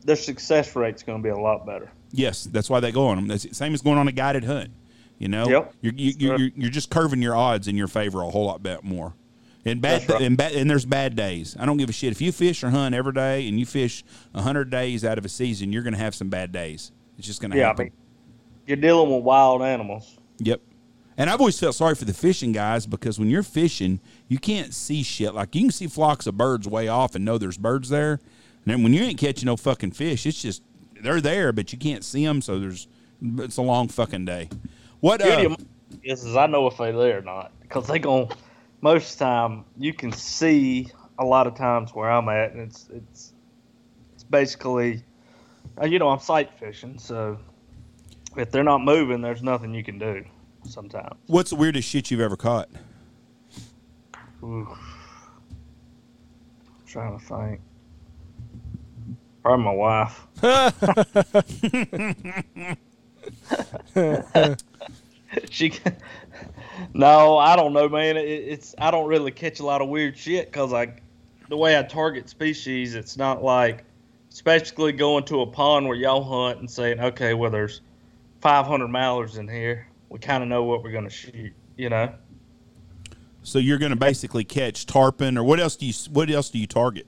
[0.05, 1.91] Their success rate's gonna be a lot better.
[2.13, 3.27] Yes, that's why they go on them.
[3.29, 4.71] That's the same as going on a guided hunt.
[5.19, 5.75] You know, Yep.
[5.83, 6.39] you're, you, you, Sure.
[6.39, 9.15] you're you're just curving your odds in your favor a whole lot more.
[9.65, 10.23] And bad right.
[10.23, 11.57] and bad and there's bad days.
[11.59, 14.05] I don't give a shit if you fish or hunt every day and you fish
[14.35, 15.73] hundred days out of a season.
[15.73, 16.93] You're gonna have some bad days.
[17.19, 17.85] It's just gonna Yeah, I happen.
[17.87, 17.93] mean,
[18.67, 20.17] you're dealing with wild animals.
[20.39, 20.61] Yep.
[21.19, 24.73] And I've always felt sorry for the fishing guys because when you're fishing, you can't
[24.73, 25.35] see shit.
[25.35, 28.13] Like you can see flocks of birds way off and know there's birds there.
[28.13, 28.21] And
[28.67, 30.63] then when you ain't catching no fucking fish, it's just
[31.03, 32.41] they're there, but you can't see them.
[32.41, 32.87] So there's
[33.39, 34.49] it's a long fucking day.
[35.01, 35.21] What?
[35.21, 35.57] Uh,
[36.05, 38.29] is, is I know if they there or not because they gon'
[38.81, 40.87] most of the time you can see
[41.19, 43.33] a lot of times where I'm at, and it's it's
[44.15, 45.03] it's basically,
[45.83, 47.39] uh, you know, I'm sight fishing, so
[48.37, 50.25] if they're not moving, there's nothing you can do.
[50.69, 51.17] Sometimes.
[51.27, 52.69] What's the weirdest shit you've ever caught?
[54.45, 54.69] Oof.
[56.87, 57.61] trying to think.
[59.43, 60.27] Probably my wife.
[65.51, 65.73] she.
[66.95, 68.17] No, I don't know, man.
[68.17, 70.93] It, it's I don't really catch a lot of weird shit because I,
[71.49, 73.85] the way I target species, it's not like,
[74.31, 77.81] especially going to a pond where y'all hunt and saying, okay, well there's
[78.41, 79.88] 500 mallards in here.
[80.09, 82.13] We kind of know what we're gonna shoot, you know.
[83.43, 86.59] So you're going to basically catch tarpon, or what else do you what else do
[86.59, 87.07] you target?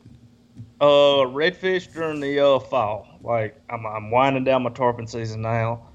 [0.81, 3.07] Uh, redfish during the uh, fall.
[3.23, 5.89] Like I'm, I'm winding down my tarpon season now,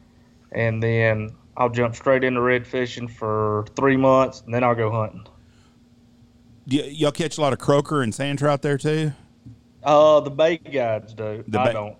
[0.51, 4.91] and then I'll jump straight into red fishing for three months, and then I'll go
[4.91, 5.25] hunting.
[6.67, 9.13] Do y- y'all catch a lot of croaker and sand trout there too?
[9.83, 11.43] Uh, the bait guides do.
[11.47, 11.95] The I ba- don't.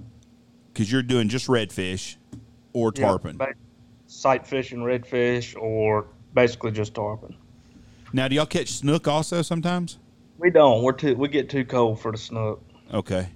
[0.72, 2.18] Because you're doing just redfish
[2.74, 3.38] or Yeah, tarpon.
[3.38, 3.54] ba-
[4.16, 7.36] sight fishing redfish, or basically just tarpon.
[8.14, 10.00] now, do y'all catch snook also sometimes?
[10.38, 10.84] We don't.
[10.84, 11.16] We're too.
[11.16, 12.62] We get too cold for the snook.
[12.94, 13.30] Okay.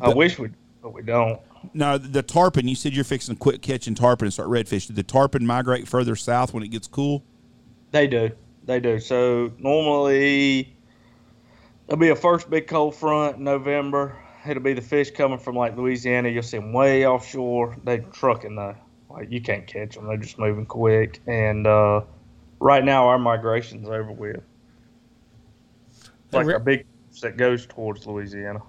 [0.00, 0.50] I wish we,
[0.82, 1.40] but we don't.
[1.74, 4.86] Now the tarpon, you said you're fixing to quit catching tarpon and start redfish.
[4.86, 7.24] Did the tarpon migrate further south when it gets cool?
[7.90, 8.30] They do.
[8.64, 9.00] They do.
[9.00, 10.76] So normally
[11.86, 14.16] there'll be a first big cold front in November.
[14.46, 16.28] It'll be the fish coming from like Louisiana.
[16.28, 17.76] You'll see them way offshore.
[17.82, 18.76] They trucking though.
[19.18, 20.06] Like you can't catch them.
[20.06, 21.20] They're just moving quick.
[21.26, 22.02] And uh,
[22.60, 24.40] right now our migration's over with.
[26.30, 26.86] That like re- our big
[27.22, 28.60] that goes towards Louisiana.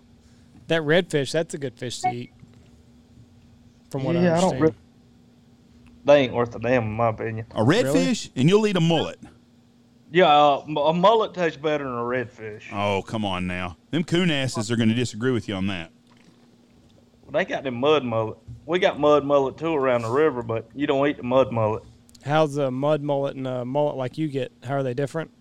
[0.69, 2.31] that redfish, that's a good fish to eat.
[3.91, 4.61] From what I Yeah, I don't understand.
[4.61, 4.75] really-
[6.05, 7.45] They ain't worth a damn in my opinion.
[7.51, 9.19] A redfish, and you'll eat a mullet.
[10.11, 12.63] Yeah, uh, a mullet tastes better than a redfish.
[12.73, 13.77] Oh, come on now.
[13.91, 15.91] Them coon asses are going to disagree with you on that.
[17.31, 18.37] They got the mud mullet.
[18.65, 21.83] We got mud mullet too around the river, but you don't eat the mud mullet.
[22.23, 24.51] How's a mud mullet and a mullet like you get?
[24.63, 25.31] How are they different?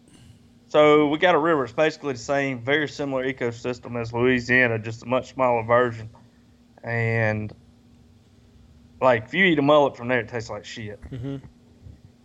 [0.69, 1.65] So we got a river.
[1.65, 6.11] It's basically the same, very similar ecosystem as Louisiana, just a much smaller version.
[6.85, 7.53] And
[9.01, 11.01] like if you eat a mullet from there, it tastes like shit.
[11.11, 11.37] Mm-hmm.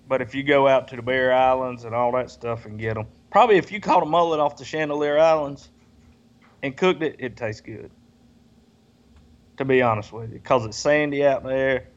[0.08, 2.96] But if you go out to the Bear Islands and all that stuff and get
[2.96, 5.70] them, probably if you caught a mullet off the Chandeleur Islands
[6.62, 7.90] and cooked it, it tastes good.
[9.58, 11.88] To be honest with you, because it's sandy out there,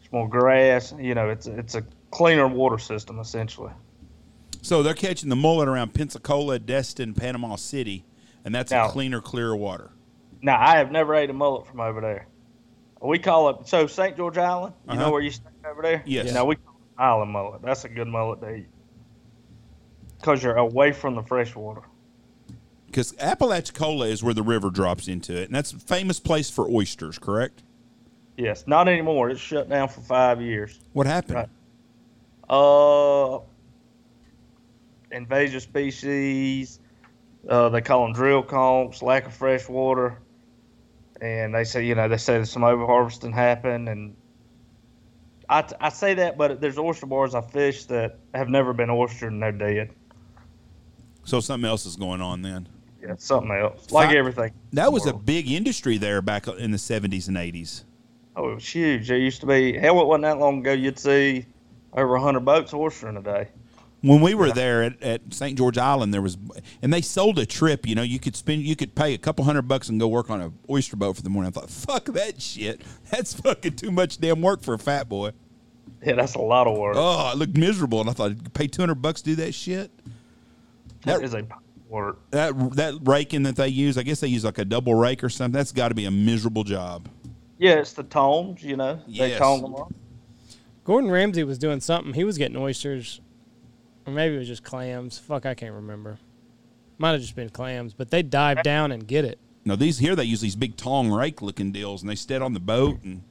[0.00, 0.94] it's more grass.
[0.98, 3.72] You know, it's it's a cleaner water system essentially.
[4.62, 8.04] So they're catching the mullet around Pensacola, Destin, Panama City,
[8.44, 9.90] and that's Now- a cleaner, clearer water.
[10.40, 12.26] Now, I have never ate a mullet from over there.
[13.00, 14.16] We call it so St.
[14.16, 14.74] George Island.
[14.86, 15.02] You Uh-huh.
[15.04, 16.02] know where you stay over there?
[16.06, 16.26] Yes.
[16.28, 17.62] You know we call it island mullet.
[17.62, 18.68] That's a good mullet to eat
[20.18, 21.82] because you're away from the fresh water.
[22.92, 26.68] Because Apalachicola is where the river drops into it, and that's a famous place for
[26.68, 27.62] oysters, correct?
[28.36, 29.30] Yes, not anymore.
[29.30, 30.78] It's shut down for five years.
[30.92, 31.36] What happened?
[31.36, 31.48] Right.
[32.50, 33.40] Uh,
[35.10, 36.80] invasive species.
[37.48, 39.00] Uh, they call them drill conchs.
[39.00, 40.18] Lack of fresh water,
[41.22, 44.14] and they say you know they say that some overharvesting happened, and
[45.48, 49.28] I, I say that, but there's oyster bars I fish that have never been oystered
[49.28, 49.94] and they're dead.
[51.24, 52.68] So something else is going on then.
[53.02, 53.90] Yeah, something else.
[53.90, 54.52] Like Fi- everything.
[54.72, 57.82] That was a big industry there back in the 70s and 80s.
[58.36, 59.08] Oh, it was huge.
[59.08, 60.00] There used to be hell.
[60.00, 60.72] It wasn't that long ago.
[60.72, 61.46] You'd see
[61.92, 63.48] over hundred boats oystering a day.
[64.00, 65.56] When we were there at, at St.
[65.56, 66.36] George Island, there was,
[66.80, 67.86] and they sold a trip.
[67.86, 70.28] You know, you could spend, you could pay a couple hundred bucks and go work
[70.28, 71.52] on an oyster boat for the morning.
[71.54, 72.80] I thought, fuck that shit.
[73.10, 75.32] That's fucking too much damn work for a fat boy.
[76.04, 76.96] Yeah, that's a lot of work.
[76.98, 79.90] Oh, I looked miserable, and I thought, pay two hundred bucks to do that shit.
[81.04, 81.46] that that- is a
[81.92, 82.18] work.
[82.30, 85.28] That that raking that they use, I guess they use like a double rake or
[85.28, 85.52] something.
[85.56, 87.08] That's got to be a miserable job.
[87.58, 88.96] Yeah, it's the tones, you know.
[89.06, 89.38] They Yes.
[89.38, 89.92] tone them up.
[90.84, 92.14] Gordon Ramsay was doing something.
[92.14, 93.20] He was getting oysters,
[94.04, 95.18] or maybe it was just clams.
[95.18, 96.18] Fuck, I can't remember.
[96.98, 99.38] Might have just been clams, but they dive down and get it.
[99.64, 102.52] No, these here they use these big tong rake looking deals, and they stand on
[102.52, 103.22] the boat, and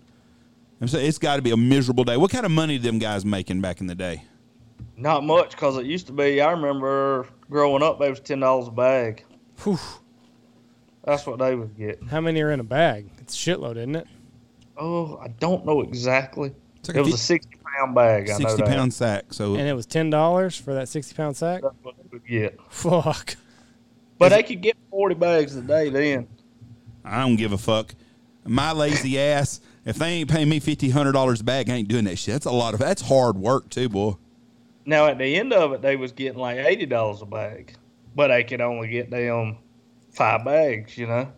[0.79, 2.15] I'm saying it's got to be a miserable day.
[2.15, 4.23] What kind of money did them guys making back in the day?
[4.97, 6.41] Not much, because it used to be.
[6.41, 9.23] I remember growing up, they was ten dollars a bag.
[9.63, 9.79] Whew.
[11.03, 11.99] That's what they would get.
[12.09, 13.09] How many are in a bag?
[13.19, 14.07] It's a shitload, isn't it?
[14.77, 16.53] Oh, I don't know exactly.
[16.87, 18.27] Like It a was fi- a sixty pound bag.
[18.29, 19.33] Sixty pound sack.
[19.33, 21.61] So And it was ten dollars for that sixty pound sack.
[21.61, 22.59] That's what they would get.
[22.69, 23.35] Fuck.
[24.17, 26.27] But Is they could get forty bags a day then.
[27.03, 27.95] I don't give a fuck.
[28.45, 29.61] My lazy ass.
[29.83, 32.33] If they ain't paying me fifty hundred dollars a bag, I ain't doing that shit.
[32.33, 32.79] That's a lot of.
[32.79, 34.13] That's hard work too, boy.
[34.85, 37.75] Now at the end of it, they was getting like eighty dollars a bag,
[38.15, 39.57] but they could only get them
[40.11, 40.97] five bags.
[40.97, 41.31] You know,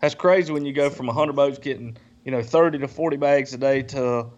[0.00, 3.52] that's crazy when you go from hundred boats getting you know thirty to forty bags
[3.54, 4.30] a day to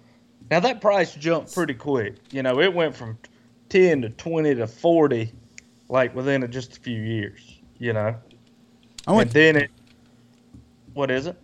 [0.51, 2.17] now that price jumped pretty quick.
[2.31, 3.19] You know, it went from
[3.69, 5.33] ten to twenty to forty,
[5.89, 7.61] like within a, just a few years.
[7.79, 8.17] You know,
[9.07, 9.71] I went and then it.
[10.95, 11.41] What is it?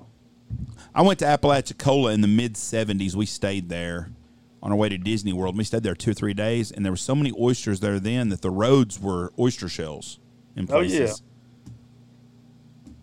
[0.94, 3.14] I went to Apalachicola in the mid '70s.
[3.14, 4.10] We stayed there
[4.62, 5.56] on our way to Disney World.
[5.58, 8.28] We stayed there two or three days, and there were so many oysters there then
[8.28, 10.18] that the roads were oyster shells
[10.56, 11.00] in places.
[11.00, 11.72] Oh, yeah.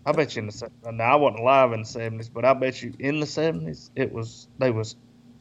[0.06, 2.82] I bet you in the now I wasn't alive in the seventies, but I bet
[2.82, 4.96] you in the seventies it was they was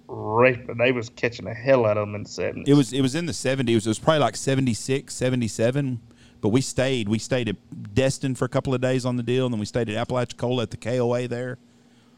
[0.07, 0.77] raping.
[0.77, 2.67] They was catching the hell out of them in the seventies.
[2.67, 3.69] It was it was in the 70s.
[3.69, 6.01] It was probably like 76, 77.
[6.41, 7.07] But we stayed.
[7.09, 9.65] We stayed at Destin for a couple of days on the deal, and then we
[9.65, 11.57] stayed at Apalachicola at the KOA there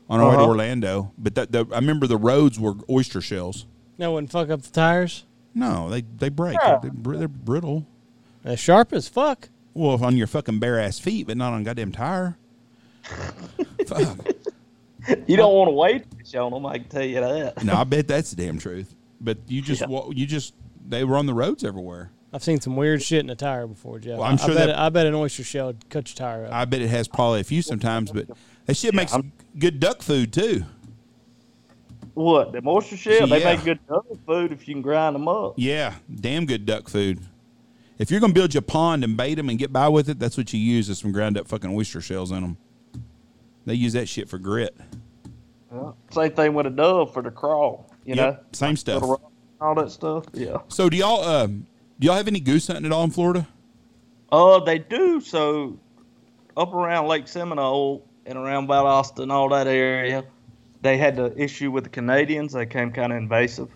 [0.09, 0.49] on our way to Uh-huh.
[0.49, 1.11] Orlando.
[1.17, 3.65] But that, the, I remember the roads were oyster shells.
[4.01, 5.25] That wouldn't fuck up the tires.
[5.53, 6.57] No, they they break.
[6.59, 6.79] Yeah.
[6.81, 7.85] They're, br- they're brittle.
[8.41, 9.49] They're sharp as fuck.
[9.75, 12.35] Well, on your fucking bare ass feet, but not on goddamn tire.
[13.87, 14.17] Fuck.
[15.27, 16.65] you don't want to wait on them.
[16.65, 17.63] I can tell you that.
[17.63, 18.95] No, I bet that's the damn truth.
[19.19, 19.87] But you just Yeah.
[19.87, 20.55] wa you just
[20.87, 22.09] they were on the roads everywhere.
[22.33, 24.17] I've seen some weird shit in a tire before, Jeff.
[24.17, 26.45] Well, I'm sure I bet, that- I bet an oyster shell would cut your tire
[26.45, 26.53] up.
[26.53, 28.27] I bet it has probably a few sometimes, but
[28.65, 30.65] that shit makes I'm- good duck food too.
[32.13, 33.27] What the moisture shell?
[33.27, 35.53] They make good dog food if you can grind them up.
[35.57, 37.19] Yeah, damn good duck food.
[37.97, 40.35] If you're gonna build your pond and bait them and get by with it, that's
[40.37, 42.57] what you use is some ground up fucking oyster shells in them.
[43.65, 44.75] They use that shit for grit.
[45.71, 45.91] Yeah.
[46.09, 47.89] Same thing with a dove for the crawl.
[48.05, 49.03] You Yep, know, same stuff.
[49.61, 50.25] All that stuff.
[50.33, 50.57] Yeah.
[50.67, 51.67] So do y'all um
[51.99, 53.47] do y'all have any goose hunting at all in Florida?
[54.31, 55.21] Uh, they do.
[55.21, 55.77] So
[56.57, 60.23] up around Lake Seminole and around Valdosta and all that area,
[60.81, 62.53] they had the issue with the Canadians.
[62.53, 63.69] They came kind of invasive.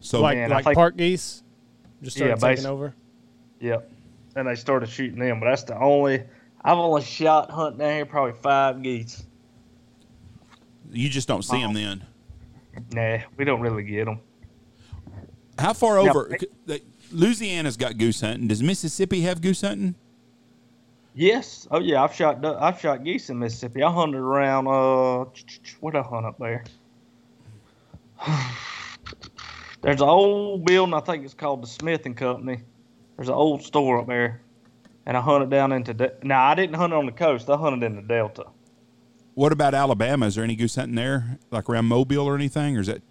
[0.00, 1.42] So like man, like think- park geese,
[2.02, 2.94] just started Yeah, taking basi- over.
[3.60, 3.90] Yep.
[4.36, 6.22] And they started shooting them, but that's the only.
[6.66, 9.26] I've only shot hunting down here probably five geese.
[10.92, 11.96] you just don't see them Uh-huh.
[12.92, 13.18] then.
[13.18, 14.20] Nah, we don't really get them.
[15.58, 16.10] How far Yeah.
[16.10, 16.36] over?
[16.66, 16.80] the-
[17.12, 18.48] Louisiana's got goose hunting.
[18.48, 19.94] Does Mississippi have goose hunting?
[21.14, 21.68] Yes.
[21.70, 22.44] Oh yeah, I've shot.
[22.44, 23.82] I've shot geese in Mississippi.
[23.82, 24.66] I hunted around.
[24.66, 25.26] Uh,
[25.80, 26.64] what I hunt up there?
[29.82, 30.94] There's an old building.
[30.94, 32.62] I think it's called the Smith and Company.
[33.16, 34.40] There's an old store up there,
[35.06, 35.94] and I hunted down into.
[35.94, 37.48] De- now I didn't hunt on the coast.
[37.48, 38.46] I hunted in the Delta.
[39.34, 40.26] What about Alabama?
[40.26, 43.02] Is there any goose hunting there, like around Mobile or anything, or is that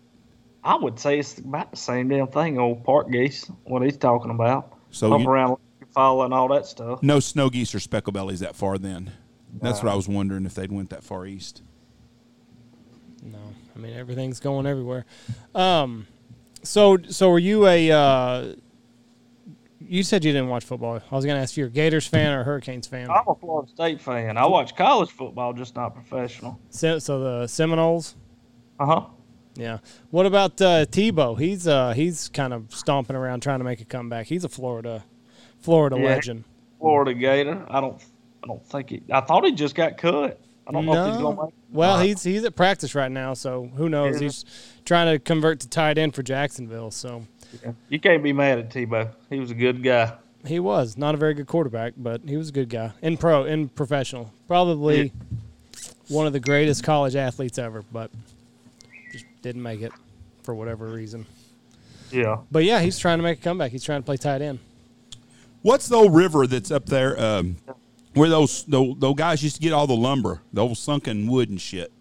[0.63, 2.58] I would say it's about the same damn thing.
[2.58, 3.50] Old park geese.
[3.66, 4.74] What he's talking about.
[4.92, 5.13] so?
[5.13, 5.58] up You, around
[5.94, 7.02] fall and all that stuff.
[7.04, 9.12] no snow geese or speckle bellies that far then.
[9.62, 9.86] That's Nah.
[9.90, 11.62] what I was wondering if they'd went that far east.
[13.22, 13.38] No,
[13.76, 15.06] I mean everything's going everywhere.
[15.56, 16.08] Um,
[16.64, 17.92] so so were you a?
[17.92, 18.56] Uh,
[19.86, 21.02] you said you didn't watch football.
[21.12, 23.12] I was going to ask you, a Gators fan or a Hurricanes fan?
[23.12, 24.38] I'm a Florida State fan.
[24.38, 26.58] I watch college football, just not professional.
[26.70, 28.16] Se- So the Seminoles.
[28.80, 29.06] Uh huh.
[29.56, 29.80] Yeah.
[30.10, 31.38] What about uh, Tebow?
[31.40, 34.28] He's uh, he's kind of stomping around trying to make a comeback.
[34.28, 35.04] He's a Florida
[35.63, 36.04] Florida Yeah.
[36.06, 36.43] legend.
[36.80, 37.65] Florida Gator.
[37.69, 37.99] I don't.
[38.43, 39.02] I don't think he.
[39.12, 40.39] I thought he just got cut.
[40.67, 41.47] I don't know if he's going to.
[41.71, 44.15] Well, he's he's at practice right now, so who knows?
[44.21, 44.26] Yeah.
[44.28, 44.45] He's
[44.86, 46.91] trying to convert to tight end for Jacksonville.
[46.91, 47.23] So
[47.89, 49.10] You can't be mad at Tebow.
[49.30, 50.13] He was a good guy.
[50.45, 53.45] he was not a very good quarterback, but he was a good guy in pro
[53.45, 54.32] in professional.
[54.47, 55.12] Probably
[56.10, 58.12] one of the greatest college athletes ever, but
[59.12, 59.91] just didn't make it
[60.43, 61.26] for whatever reason.
[62.12, 62.38] Yeah.
[62.52, 63.71] But yeah, he's trying to make a comeback.
[63.71, 64.60] He's trying to play tight end.
[65.63, 67.56] What's the old river that's up there um,
[68.13, 71.49] where those, those those guys used to get all the lumber, the old sunken wood
[71.49, 71.91] and shit?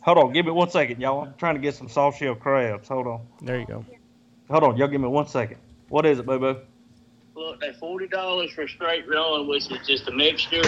[0.00, 0.32] Hold on.
[0.32, 1.24] Give me one second, y'all.
[1.24, 2.88] I'm trying to get some soft shell crabs.
[2.88, 3.20] Hold on.
[3.40, 3.84] There you go.
[4.50, 4.76] Hold on.
[4.76, 5.56] Y'all give me one second.
[5.88, 6.56] What is it, boo boo?
[7.36, 10.62] Look, they forty dollars for straight rolling, which is just a mixture.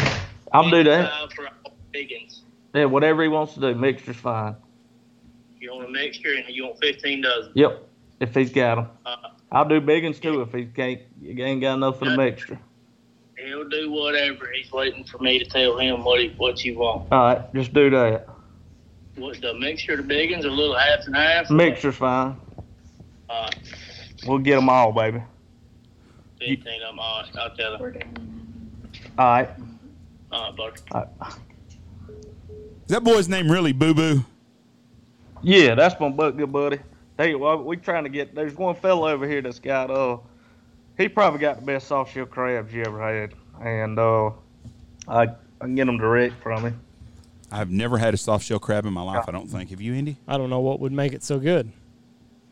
[0.53, 1.33] I'll do that.
[1.33, 2.41] For all biggins.
[2.73, 3.75] Yeah, whatever he wants to do.
[3.75, 4.55] Mixture's fine.
[5.59, 7.51] You want a mixture and you want fifteen dozen.
[7.57, 7.89] Yep.
[8.21, 8.89] If he's got them.
[9.05, 9.17] Uh,
[9.53, 11.01] I'll do big ones too if he can't.
[11.21, 12.59] You ain't got enough for the mixture.
[13.39, 14.51] he'll do whatever.
[14.53, 17.11] He's waiting for me to tell him what he, what you want.
[17.13, 17.55] All right.
[17.55, 18.29] Just do that.
[19.17, 21.49] What the mixture, the biggins, a little half and half.
[21.51, 22.37] Mixture's fine.
[23.29, 23.51] Uh,
[24.27, 25.23] We'll get them all, baby.
[26.39, 26.99] fifteen of them.
[26.99, 28.03] All right, I'll tell him.
[29.19, 29.49] All right.
[30.33, 30.81] All right, buddy.
[30.91, 31.33] All right.
[32.09, 34.25] Is that boy's name really Boo Boo?
[35.43, 36.79] Yeah, that's my buck, good buddy.
[37.19, 38.35] Hey, well, we trying to get.
[38.35, 39.91] There's one fella over here that's got.
[39.91, 40.19] Uh,
[40.99, 44.31] he probably got the best soft shell crabs you ever had, and uh,
[45.09, 45.29] I I
[45.61, 46.81] can get them direct from him.
[47.51, 49.25] I've never had a soft shell crab in my life.
[49.29, 49.71] I don't think.
[49.71, 50.17] Have you, Andy?
[50.29, 51.71] I don't know what would make it so good.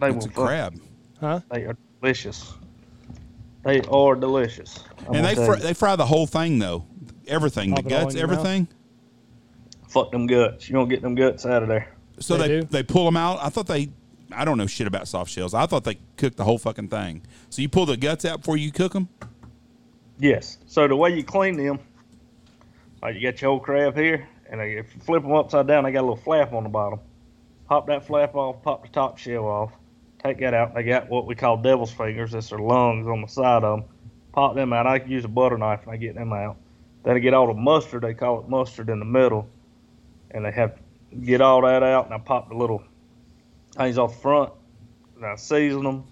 [0.01, 0.81] They It's a will fuck- crab.
[1.21, 1.41] Huh?
[1.51, 2.53] They are delicious.
[3.65, 4.83] They are delicious.
[5.09, 6.85] I'm and they fr- they fry the whole thing though,
[7.27, 8.39] everything, Pop the guts, in your mouth?
[8.39, 8.69] everything.
[9.89, 10.69] fuck them guts.
[10.69, 11.89] You don't get them guts out of there.
[12.21, 12.67] So They they do?
[12.67, 13.39] they pull them out.
[13.43, 13.91] I thought they.
[14.33, 15.55] I don't know shit about soft shells.
[15.55, 17.23] I thought they cooked the whole fucking thing.
[17.51, 19.09] So you pull the guts out before you cook them.
[20.19, 20.59] Yes.
[20.67, 21.79] So the way you clean them,
[23.03, 25.93] like you got your old crab here, and if you flip them upside down, they
[25.93, 27.01] got a little flap on the bottom.
[27.69, 29.73] Pop that flap off, pop the top shell off,
[30.23, 30.75] take that out.
[30.75, 32.33] They got what we call devil's fingers.
[32.33, 33.89] That's their lungs on the side of them.
[34.33, 34.87] Pop them out.
[34.87, 36.57] I can use a butter knife and I get them out.
[37.05, 38.03] Then I get all the mustard.
[38.03, 39.49] They call it mustard in the middle,
[40.31, 40.79] and they have
[41.23, 42.07] get all that out.
[42.07, 42.83] And I pop the little
[43.75, 44.53] things off the front,
[45.17, 46.05] and I season them.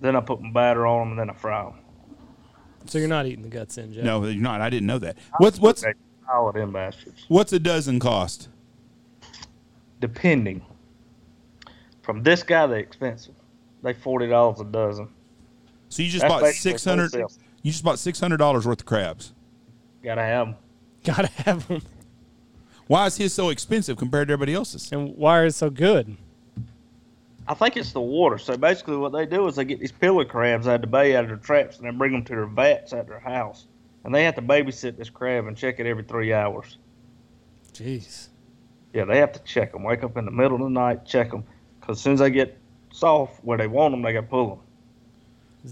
[0.00, 1.74] Then I put my batter on them, and then I fry them.
[2.86, 4.04] So you're not eating the guts in, Jeff?
[4.04, 4.60] No, you're not.
[4.60, 5.18] I didn't know that.
[5.38, 5.92] What's what's They
[6.26, 7.24] pile them bastards.
[7.28, 8.48] what's a dozen cost?
[10.00, 10.62] depending.
[12.02, 13.34] From this guy, they're expensive.
[13.82, 15.08] They forty dollars a dozen.
[15.88, 17.12] So you just That's bought six hundred.
[17.14, 19.34] You just bought six hundred dollars worth of crabs.
[20.02, 20.56] Gotta have them.
[21.04, 21.82] Gotta have them.
[22.88, 24.90] Why is his so expensive compared to everybody else's?
[24.90, 26.16] And why is it so good?
[27.46, 28.38] I think it's the water.
[28.38, 31.14] So basically, what they do is they get these peeler crabs out of the bay,
[31.14, 33.66] out of their traps, and they bring them to their vats at their house,
[34.04, 36.78] and they have to babysit this crab and check it every three hours.
[37.72, 38.28] Jeez.
[38.94, 39.82] Yeah, they have to check them.
[39.82, 41.44] Wake up in the middle of the night, check them,
[41.80, 42.58] because as soon as they get
[42.90, 44.58] soft where they want them, they got to pull them.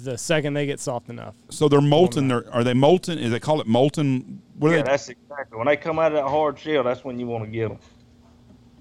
[0.04, 1.34] The second they get soft enough.
[1.50, 2.28] So they're molten.
[2.28, 3.18] They're, are they molten?
[3.18, 4.42] Is they call it molten?
[4.58, 6.82] What Yeah, that's exactly when they come out of that hard shell.
[6.82, 7.78] That's when you want to get them.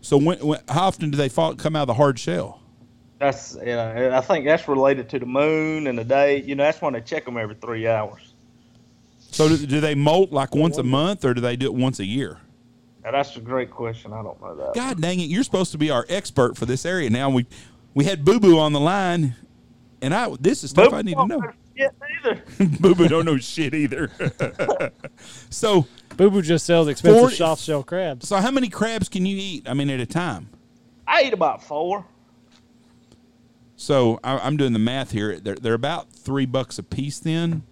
[0.01, 2.61] So when, when, how often do they fall, come out of the hard shell?
[3.19, 4.17] That's yeah.
[4.17, 6.41] I think that's related to the moon and the day.
[6.41, 8.33] You know, that's when they check them every three hours.
[9.19, 11.99] So do, do they molt like once a month, or do they do it once
[11.99, 12.39] a year?
[13.03, 14.13] Now, that's a great question.
[14.13, 14.75] I don't know that.
[14.75, 15.23] God dang it!
[15.23, 17.09] You're supposed to be our expert for this area.
[17.09, 17.45] Now we
[17.93, 19.35] we had Boo Boo on the line,
[20.05, 21.41] and I this is stuff I need to know.
[21.75, 21.89] Yeah,
[22.23, 22.41] neither.
[22.79, 24.09] Boo Boo don't know shit either.
[25.49, 25.85] so
[26.15, 28.27] Boo Boo just sells expensive Forty- soft shell crabs.
[28.29, 29.67] so how many crabs can you eat?
[29.67, 30.47] I mean, at a time.
[31.07, 32.05] I eat about four.
[33.75, 35.39] So I, I'm doing the math here.
[35.39, 37.63] They're they're about three bucks a piece then.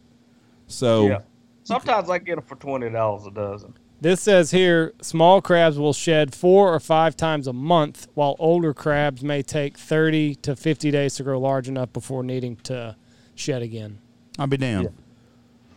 [0.67, 1.19] So Yeah.
[1.63, 3.73] Sometimes I get them for twenty dollars a dozen.
[4.03, 8.73] This says here small crabs will shed four or five times a month, while older
[8.73, 12.97] crabs may take 30 to 50 days to grow large enough before needing to
[13.35, 13.99] shed again.
[14.37, 14.83] I'll be damned.
[14.83, 15.75] Yeah.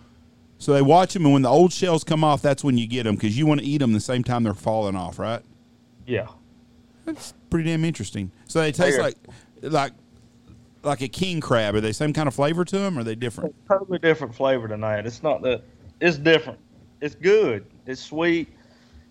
[0.58, 3.04] So they watch them, and when the old shells come off, that's when you get
[3.04, 5.42] them because you want to eat them the same time they're falling off, right?
[6.04, 6.26] Yeah.
[7.04, 8.32] That's pretty damn interesting.
[8.48, 9.14] So they taste like
[9.62, 9.92] like
[10.82, 11.76] like a king crab.
[11.76, 12.98] Are they same kind of flavor to them?
[12.98, 13.54] Or are they different?
[13.68, 15.06] Totally different flavor tonight.
[15.06, 15.62] It's not that.
[16.00, 16.58] It's different.
[17.00, 17.66] It's good.
[17.86, 18.48] It's sweet.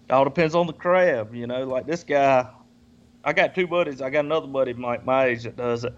[0.07, 1.34] It all depends on the crab.
[1.34, 2.47] You know, like this guy.
[3.23, 4.01] I got two buddies.
[4.01, 5.93] I got another buddy my my age that does it,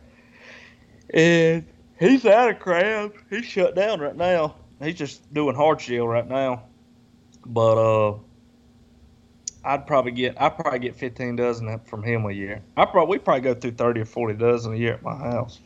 [1.13, 1.65] and
[1.99, 3.13] he's out of crab.
[3.29, 4.55] He's shut down right now.
[4.81, 6.63] He's just doing hard shell right now.
[7.45, 8.17] But uh,
[9.65, 12.63] I'd probably get I probably get 15 dozen from him a year.
[12.77, 15.59] I probably we probably go through 30 or 40 dozen a year at my house.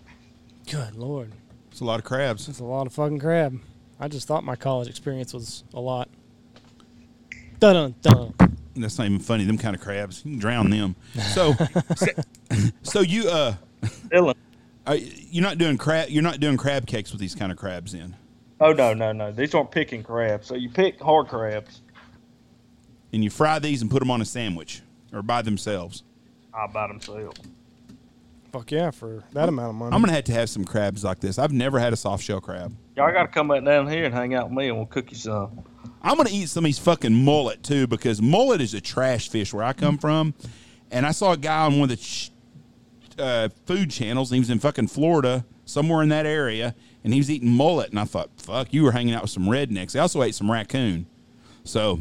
[0.69, 1.33] Good lord.
[1.69, 2.49] It's a lot of crabs.
[2.49, 3.59] It's a lot of fucking crab.
[3.99, 6.09] I just thought my college experience was a lot.
[7.61, 8.57] Dun dun dun.
[8.75, 9.43] That's not even funny.
[9.43, 10.95] Them kind of crabs, you can drown them.
[11.33, 11.53] So,
[11.95, 12.07] so,
[12.81, 13.53] so you uh,
[14.09, 14.33] Dylan.
[14.87, 16.09] are, you're not doing crab.
[16.09, 18.15] You're not doing crab cakes with these kind of crabs, in.
[18.59, 19.31] Oh no, no, no.
[19.31, 20.47] These aren't picking crabs.
[20.47, 21.83] So you pick hard crabs.
[23.13, 24.81] And you fry these and put them on a sandwich
[25.13, 26.01] or by themselves.
[26.55, 27.39] All by themselves.
[28.51, 29.95] Fuck yeah, for that amount of money.
[29.95, 31.37] I'm gonna have to have some crabs like this.
[31.37, 32.75] I've never had a soft shell crab.
[32.95, 35.11] Y'all got to come back down here and hang out with me, and we'll cook
[35.11, 35.63] you some.
[36.03, 39.53] I'm gonna eat some of these fucking mullet too because mullet is a trash fish
[39.53, 40.33] where I come from,
[40.89, 42.31] and I saw a guy on one of the ch-
[43.19, 44.31] uh, food channels.
[44.31, 46.73] And he was in fucking Florida, somewhere in that area,
[47.03, 47.89] and he was eating mullet.
[47.91, 49.91] And I thought, fuck, you were hanging out with some rednecks.
[49.91, 51.05] They also ate some raccoon.
[51.63, 51.99] So,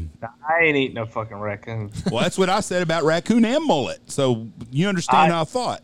[0.49, 1.91] I ain't eating no fucking raccoon.
[2.11, 3.99] well, that's what I said about raccoon and mullet.
[4.09, 5.83] So you understand I- how I thought.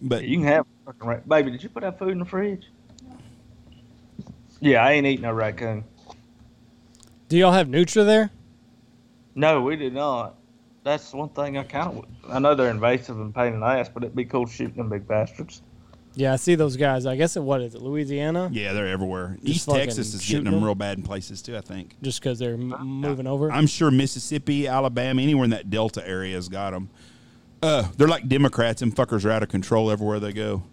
[0.00, 1.50] But you can have fucking rac- baby.
[1.50, 2.64] Did you put that food in the fridge?
[4.60, 5.84] Yeah, I ain't eating no raccoon.
[7.32, 8.30] Do y'all have nutria there?
[9.34, 10.34] No, we did not.
[10.84, 12.04] That's one thing I kind of.
[12.28, 14.90] I know they're invasive and pain in the ass, but it'd be cool shooting them
[14.90, 15.62] big bastards.
[16.14, 17.06] Yeah, I see those guys.
[17.06, 18.50] I guess it what is it, Louisiana?
[18.52, 19.38] yeah, they're everywhere.
[19.42, 20.64] Just East Texas is shooting getting them them?
[20.64, 21.56] real bad in places too.
[21.56, 21.96] I think.
[22.02, 23.50] Just because they're m- moving over.
[23.50, 26.90] I'm sure Mississippi, Alabama, anywhere in that Delta area has got them.
[27.62, 30.64] Uh, they're like Democrats, and fuckers are out of control everywhere they go.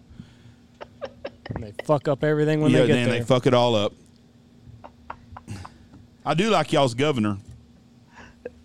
[1.54, 3.18] And they fuck up everything when yeah, they get then there.
[3.20, 3.94] they fuck it all up.
[6.24, 7.38] I do like y'all's governor.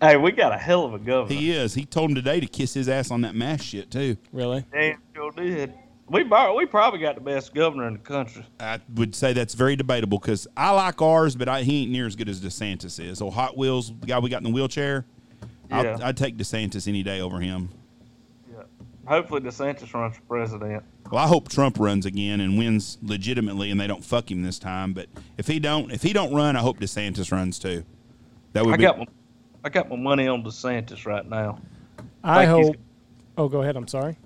[0.00, 1.34] Hey, we got a hell of a governor.
[1.38, 1.72] He is.
[1.74, 4.16] He told him today to kiss his ass on that mask shit too.
[4.32, 4.64] really?
[4.72, 5.72] Damn sure did.
[6.08, 8.46] We bar- we probably got the best governor in the country.
[8.60, 12.06] I would say that's very debatable because I like ours, but I, he ain't near
[12.06, 13.18] as good as DeSantis is.
[13.18, 15.04] So Hot Wheels, the guy we got in the wheelchair,
[15.70, 15.78] Yeah.
[15.96, 17.70] I'd, I'd take DeSantis any day over him.
[18.52, 18.62] Yeah.
[19.06, 20.84] Hopefully DeSantis runs for president.
[21.10, 24.58] Well, I hope Trump runs again and wins legitimately, and they don't fuck him this
[24.58, 24.92] time.
[24.92, 25.06] But
[25.38, 27.84] if he don't, if he don't run, I hope DeSantis runs too.
[28.52, 28.82] That would I be.
[28.84, 29.06] got my,
[29.64, 31.60] I got my money on DeSantis right now.
[32.24, 32.76] I Like he's- hope.
[33.38, 33.76] Oh, go ahead.
[33.76, 34.16] I'm sorry.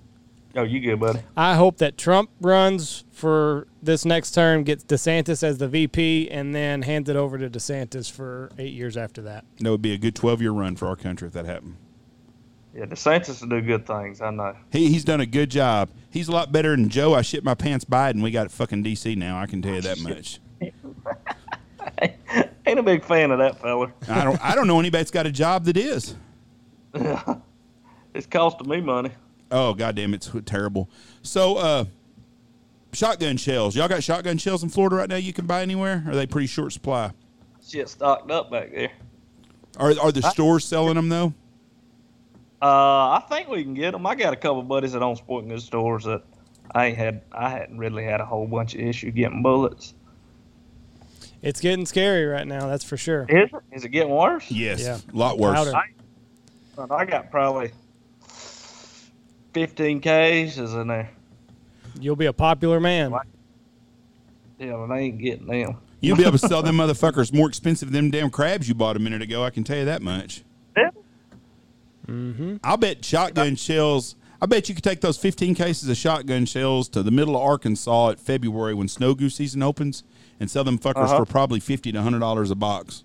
[0.56, 1.20] Oh, you good, buddy?
[1.36, 6.52] I hope that Trump runs for this next term, gets DeSantis as the VP, and
[6.54, 9.44] then hands it over to DeSantis for eight years after that.
[9.60, 11.76] that would be a good twelve-year run for our country if that happened.
[12.74, 14.20] Yeah, DeSantis will do good things.
[14.20, 14.56] I know.
[14.72, 15.88] He, he's done a good job.
[16.10, 17.14] He's a lot better than Joe.
[17.14, 18.22] I shit my pants Biden.
[18.22, 19.38] We got it fucking DC now.
[19.38, 20.40] I can tell you that much.
[22.66, 23.92] Ain't a big fan of that fella.
[24.08, 24.44] I don't.
[24.44, 26.14] I don't know anybody that's got a job that is.
[28.12, 29.12] It's costing me money.
[29.52, 30.90] Oh goddamn, it's terrible.
[31.22, 31.84] So, uh,
[32.92, 33.76] shotgun shells.
[33.76, 35.14] Y'all got shotgun shells in Florida right now?
[35.14, 36.02] You can buy anywhere?
[36.06, 37.12] Or are they pretty short supply?
[37.64, 38.90] Shit stocked up back there.
[39.78, 41.32] Are are the stores selling them though?
[42.62, 42.66] Uh,
[43.18, 44.06] I think we can get them.
[44.06, 46.22] I got a couple buddies that own sporting goods stores that
[46.74, 47.22] I ain't had.
[47.32, 49.94] I hadn't really had a whole bunch of issue getting bullets.
[51.42, 52.66] It's getting scary right now.
[52.66, 53.24] That's for sure.
[53.28, 53.62] Is it?
[53.72, 54.50] Is it getting worse?
[54.50, 54.98] Yes, Yeah.
[55.12, 55.56] a lot worse.
[55.56, 55.72] Powder.
[56.76, 57.70] But I got probably
[59.54, 61.10] 15 cases in there.
[61.98, 63.10] You'll be a popular man.
[63.10, 63.26] What?
[64.58, 65.76] Yeah, and I ain't getting them.
[66.00, 68.96] You'll be able to sell them motherfuckers more expensive than them damn crabs you bought
[68.96, 69.42] a minute ago.
[69.44, 70.42] I can tell you that much.
[72.10, 72.16] Yeah.
[72.16, 72.56] Mm-hmm.
[72.64, 74.16] I'll bet shotgun shells.
[74.42, 77.42] I bet you could take those 15 cases of shotgun shells to the middle of
[77.42, 80.02] Arkansas at February when snow goose season opens
[80.40, 81.18] and sell them fuckers Uh-huh.
[81.18, 83.04] for probably 50 to 100 dollars a box.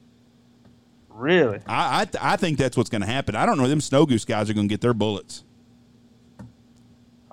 [1.09, 1.59] Really?
[1.67, 3.35] I I, th- I think that's what's going to happen.
[3.35, 3.67] I don't know.
[3.67, 5.43] Them snow goose guys are going to get their bullets.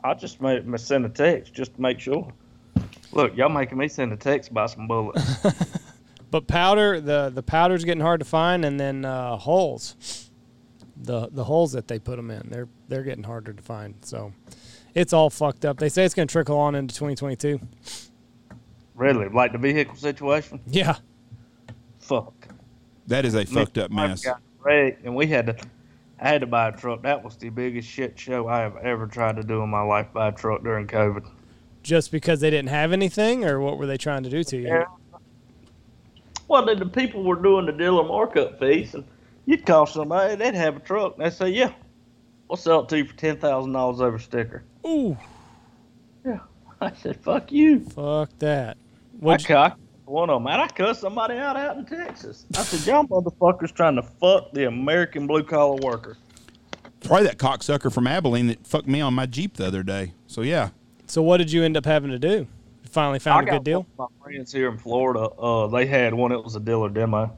[0.05, 2.33] I just made me send a text just to make sure.
[3.13, 5.37] Look, y'all making me send a text about some bullets.
[6.33, 10.31] But powder, the the powder's getting hard to find, and then uh, holes,
[10.97, 13.95] the the holes that they put them in, they're they're getting harder to find.
[14.03, 14.33] So
[14.95, 15.79] it's all fucked up.
[15.79, 17.61] They say it's going to trickle on into 2022.
[18.95, 19.29] really?
[19.29, 20.61] Like the vehicle situation?
[20.67, 20.97] Yeah,
[22.01, 22.49] Fuck.
[23.07, 24.27] That is a fucked up Me and my mess.
[24.65, 25.57] wife and we had to.
[26.21, 27.03] I had to buy a truck.
[27.03, 30.07] That was the biggest shit show I have ever tried to do in my life.
[30.13, 31.27] Buy a truck during COVID.
[31.83, 34.69] just because they didn't have anything, or what were they trying to do to you?
[34.69, 34.85] Yeah.
[36.47, 39.05] Well, then the people were doing the dealer markup fees, and
[39.47, 41.73] you'd call somebody, they'd have a truck, and they'd say, "Yeah,
[42.49, 45.17] we'll sell it to you for ten thousand dollars over sticker." Ooh,
[46.25, 46.39] Yeah,
[46.81, 48.77] I said, "Fuck you." fuck that.
[48.77, 49.45] I What?
[49.45, 52.45] cocked one of them, and I cussed somebody out out in Texas.
[52.57, 56.17] I said, "Y'all motherfuckers trying to fuck the American blue collar worker."
[57.05, 60.13] Probably that cocksucker from Abilene that fucked me on my Jeep the other day.
[60.29, 60.69] So yeah,
[61.07, 62.29] So what did you end up having to do?
[62.85, 63.87] You finally found I a got good deal.
[63.99, 66.31] My friends here in Florida, uh, they had one.
[66.31, 67.37] It was a dealer demo.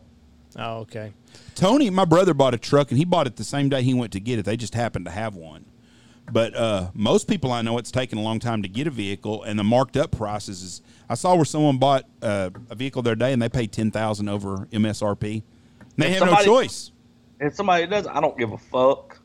[0.56, 1.12] Oh, okay.
[1.54, 4.12] Tony, my brother bought a truck and he bought it the same day he went
[4.12, 4.44] to get it.
[4.44, 5.64] They just happened to have one.
[6.32, 9.42] But uh, most people I know, it's taken a long time to get a vehicle,
[9.42, 10.82] and the marked up prices is.
[11.06, 14.30] I saw where someone bought uh, a vehicle their day and they paid ten thousand
[14.30, 15.42] over MSRP.
[15.98, 16.92] They If have somebody- no choice.
[17.40, 19.18] If somebody does, I don't give a fuck.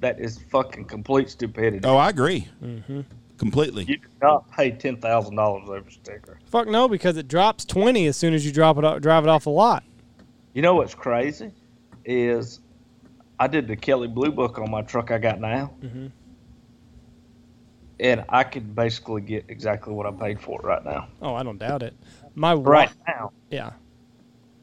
[0.00, 1.80] That is fucking complete stupidity.
[1.86, 3.00] Oh, I agree Mm-hmm.
[3.36, 3.84] completely.
[3.84, 6.38] You do not pay ten thousand dollars over sticker.
[6.46, 9.28] Fuck no, because it drops twenty as soon as you drop it off, drive it
[9.28, 9.84] off the lot.
[10.56, 11.50] You know what's crazy
[12.06, 12.60] is
[13.38, 16.10] I did the Kelly Blue Book on my truck I got now, Mhm.
[18.00, 21.08] and I could basically get exactly what I paid for it right now.
[21.20, 21.94] Oh, I don't doubt it.
[22.34, 23.72] My Right wife, now, yeah.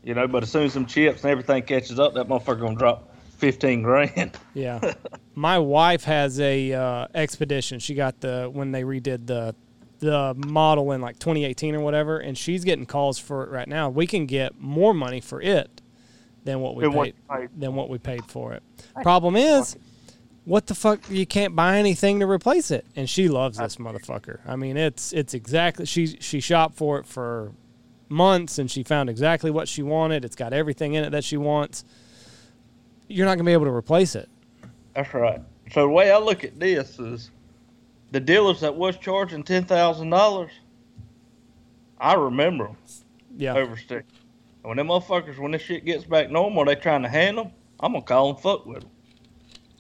[0.04, 0.28] you know.
[0.28, 3.84] But as soon as some chips and everything catches up, that motherfucker gonna drop fifteen
[3.84, 4.36] grand.
[4.56, 4.96] Yeah.
[5.36, 7.78] My wife has a uh, expedition.
[7.78, 9.54] She got the when they redid the
[10.00, 13.90] the model in like 2018 or whatever, and she's getting calls for it right now.
[13.92, 15.82] We can get more money for it
[16.44, 18.64] than what we paid what than what we paid for it.
[19.02, 19.76] Problem is,
[20.46, 21.00] what the fuck?
[21.10, 24.40] You can't buy anything to replace it, and she loves this motherfucker.
[24.46, 27.52] I mean, it's it's exactly she she shopped for it for
[28.10, 30.26] months, and she found exactly what she wanted.
[30.26, 31.86] It's got everything in it that she wants.
[33.08, 34.30] You're not gonna be able to replace it.
[34.96, 35.42] That's right.
[35.72, 37.32] So the way I look at this is,
[38.12, 40.52] the dealers that was charging ten thousand dollars,
[42.00, 42.78] I remember them
[43.38, 43.56] Yeah.
[43.56, 44.06] over sticker.
[44.64, 47.52] And when them motherfuckers, when this shit gets back normal, they trying to hand them,
[47.80, 48.90] I'm gonna call them fuck with them.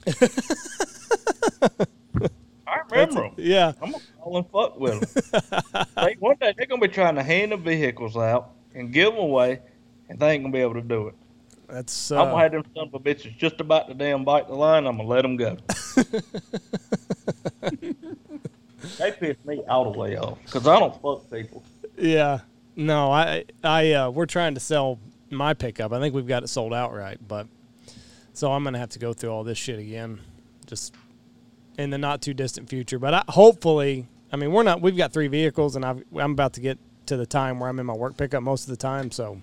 [2.67, 3.36] I remember them.
[3.38, 3.71] Yeah.
[3.81, 5.86] I'm gonna call them fuck with them.
[5.95, 9.21] they, one day they're gonna be trying to hand the vehicles out and give them
[9.21, 9.61] away,
[10.09, 11.15] and they ain't gonna be able to do it.
[11.69, 14.49] That's I'm gonna uh, have them son of a bitches just about to damn bite
[14.49, 14.86] the line.
[14.86, 15.57] I'm gonna let them go.
[18.99, 21.63] they piss me all the way off because I don't fuck people.
[21.97, 22.41] Yeah.
[22.76, 24.99] No, I I uh, we're trying to sell
[25.30, 25.91] my pickup.
[25.93, 27.47] I think we've got it sold outright, but
[28.34, 30.19] so I'm gonna have to go through all this shit again,
[30.65, 30.93] just
[31.78, 32.99] in the not too distant future.
[32.99, 34.82] But I, hopefully, I mean, we're not.
[34.82, 37.80] We've got three vehicles, and I've, I'm about to get to the time where I'm
[37.80, 39.41] in my work pickup most of the time, so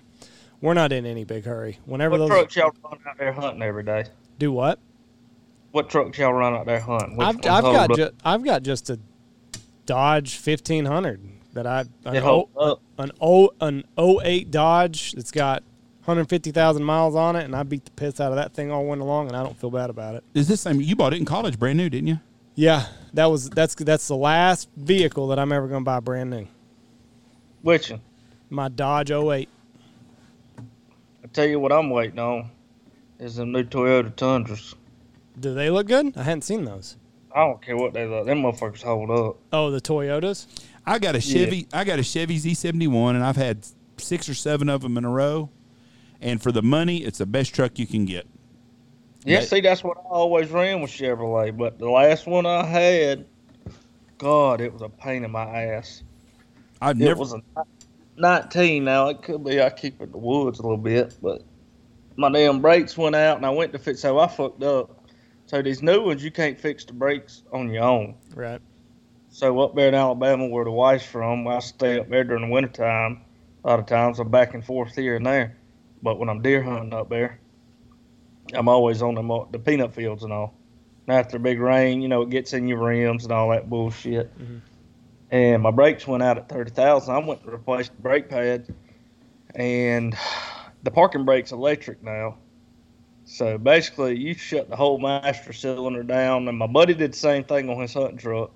[0.59, 1.79] we're not in any big hurry.
[1.85, 4.05] Whenever What those trucks y'all run out there hunting every day?
[4.39, 4.79] do what,
[5.71, 7.15] What trucks y'all run out there hunting?
[7.15, 8.99] Which I've I've got ju- I've got just a
[9.85, 11.21] Dodge 1500
[11.53, 12.81] that I an, o, up.
[12.97, 15.63] an O an 08 Dodge that's got
[16.01, 19.03] 150,000 miles on it, and I beat the piss out of that thing all winter
[19.03, 20.23] long, and I don't feel bad about it.
[20.33, 20.81] Is this same?
[20.81, 22.19] You bought it in college, brand new, didn't you?
[22.55, 26.29] Yeah, that was that's that's the last vehicle that I'm ever going to buy brand
[26.31, 26.47] new.
[27.61, 28.01] Which one?
[28.49, 29.47] My Dodge 08.
[30.57, 32.49] I tell you what I'm waiting on
[33.19, 34.75] is the new Toyota Tundras.
[35.39, 36.17] Do they look good?
[36.17, 36.97] I hadn't seen those.
[37.33, 38.25] I don't care what they look.
[38.25, 39.37] Them motherfuckers hold up.
[39.53, 40.47] Oh, the Toyotas.
[40.91, 41.67] I got a Chevy.
[41.71, 43.65] I got a Chevy Z71, and I've had
[43.95, 45.49] six or seven of them in a row.
[46.19, 48.27] And for the money, it's the best truck you can get.
[49.23, 51.55] Yeah, That- see, that's what I always ran with Chevrolet.
[51.55, 53.25] But the last one I had,
[54.17, 56.03] God, it was a pain in my ass.
[56.81, 57.19] I've It never.
[57.21, 57.41] was a
[58.17, 59.07] 19 now.
[59.07, 61.41] It could be I keep it in the woods a little bit, but
[62.17, 64.01] my damn brakes went out and I went to fix.
[64.01, 65.05] So I fucked up.
[65.45, 68.15] So these new ones, you can't fix the brakes on your own.
[68.35, 68.59] Right.
[69.33, 72.51] So up there in Alabama, where the wife's from, I stay up there during the
[72.51, 73.21] wintertime.
[73.63, 75.57] A lot of times I'm back and forth here and there.
[76.03, 77.39] But when I'm deer hunting up there,
[78.53, 80.53] I'm always on the, the peanut fields and all.
[81.07, 83.69] And after a big rain, you know, it gets in your rims and all that
[83.69, 84.37] bullshit.
[84.37, 84.61] Mhm.
[85.31, 87.15] And my brakes went out at 30,000.
[87.15, 88.69] I went to replace the brake pads.
[89.55, 90.13] And
[90.83, 92.37] the parking brake's electric now.
[93.23, 96.49] So basically, you shut the whole master cylinder down.
[96.49, 98.51] And my buddy did the same thing on his hunting truck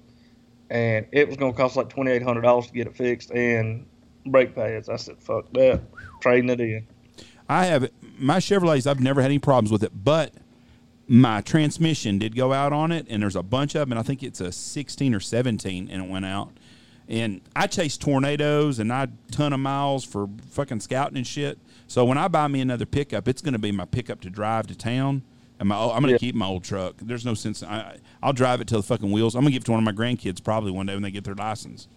[0.75, 3.85] and it was gonna cost like twenty eight hundred dollars to get it fixed and
[4.25, 4.89] brake pads.
[4.89, 5.81] I said, "Fuck that,
[6.21, 6.85] trading it in."
[7.47, 8.85] I have my Chevrolets.
[8.85, 10.33] I've never had any problems with it, but
[11.07, 13.93] my transmission did go out on it, and there's a bunch of them.
[13.93, 16.51] And I think it's a 16 or 17, and it went out.
[17.07, 21.59] And I chase tornadoes, and I ton of miles for fucking scouting and shit.
[21.87, 24.67] So when I buy me another pickup, it's going to be my pickup to drive
[24.67, 25.21] to town.
[25.59, 26.17] And my, I'm going to Yeah.
[26.17, 26.95] keep my old truck.
[27.01, 27.63] There's no sense.
[27.63, 29.35] I, I'll drive it till the fucking wheels.
[29.35, 31.11] I'm going to give it to one of my grandkids probably one day when they
[31.11, 31.87] get their license.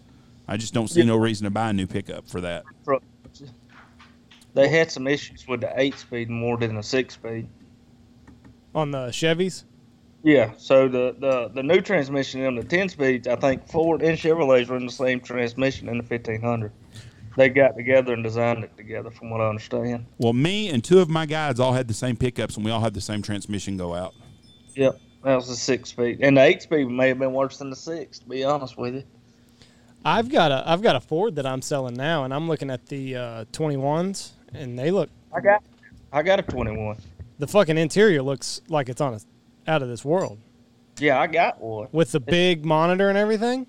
[0.47, 1.07] I just don't see Yeah.
[1.07, 2.65] no reason to buy a new pickup for that.
[4.55, 7.49] They had some issues with the eight speed more than the six speed.
[8.75, 9.65] On the Chevys.
[10.25, 14.19] Yeah, so the, the, the new transmission in the ten speeds, I think Ford and
[14.19, 16.73] Chevrolets run the same transmission in the fifteen hundred.
[17.39, 20.07] They got together and designed it together, from what I understand.
[20.18, 22.80] Well, me and two of my guides all had the same pickups, and we all
[22.80, 24.12] had the same transmission go out.
[24.74, 27.70] Yep, that was the six speed, and the eight speed may have been worse than
[27.70, 28.18] the six.
[28.18, 29.05] To be honest with you.
[30.05, 32.86] I've got a I've got a Ford that I'm selling now, and I'm looking at
[32.86, 35.62] the uh, 21s, and they look I got
[36.12, 36.97] I got a twenty one.
[37.39, 39.20] the fucking interior looks like it's on a
[39.70, 40.39] out of this world
[40.99, 41.86] Yeah, I got one.
[41.93, 43.66] with the big monitor and everything.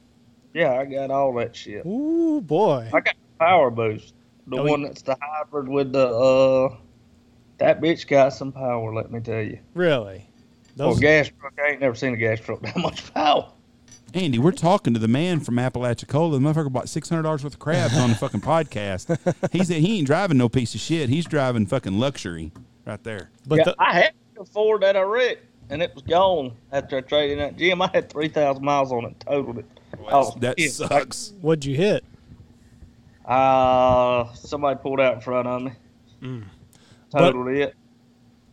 [0.56, 1.86] Yeah, I got all that shit.
[1.86, 4.14] Ooh boy, I got the power boost.
[4.48, 6.76] The Oh, one that's the hybrid with the uh
[7.58, 9.60] that bitch got some power, let me tell you.
[9.74, 10.26] really?
[10.78, 13.52] Well, Those gas truck, I ain't never seen a gas truck that much power.
[14.14, 16.32] Andy, we're talking to the man from Apalachicola.
[16.32, 19.18] The motherfucker bought six hundred dollars worth of crabs on the fucking podcast.
[19.52, 21.10] He said he ain't driving no piece of shit.
[21.10, 22.52] He's driving fucking luxury
[22.86, 23.30] right there.
[23.46, 26.98] but yeah, the, I had a Ford that I wrecked and it was gone after
[26.98, 27.82] I traded that Jim.
[27.84, 29.66] I had three thousand miles on it, totaled it.
[30.12, 30.72] Oh, that shit.
[30.72, 31.34] sucks.
[31.42, 32.04] what'd you hit?
[33.30, 35.72] Uh somebody pulled out in front of me.
[36.22, 36.44] Mm.
[37.12, 37.76] Totaled it.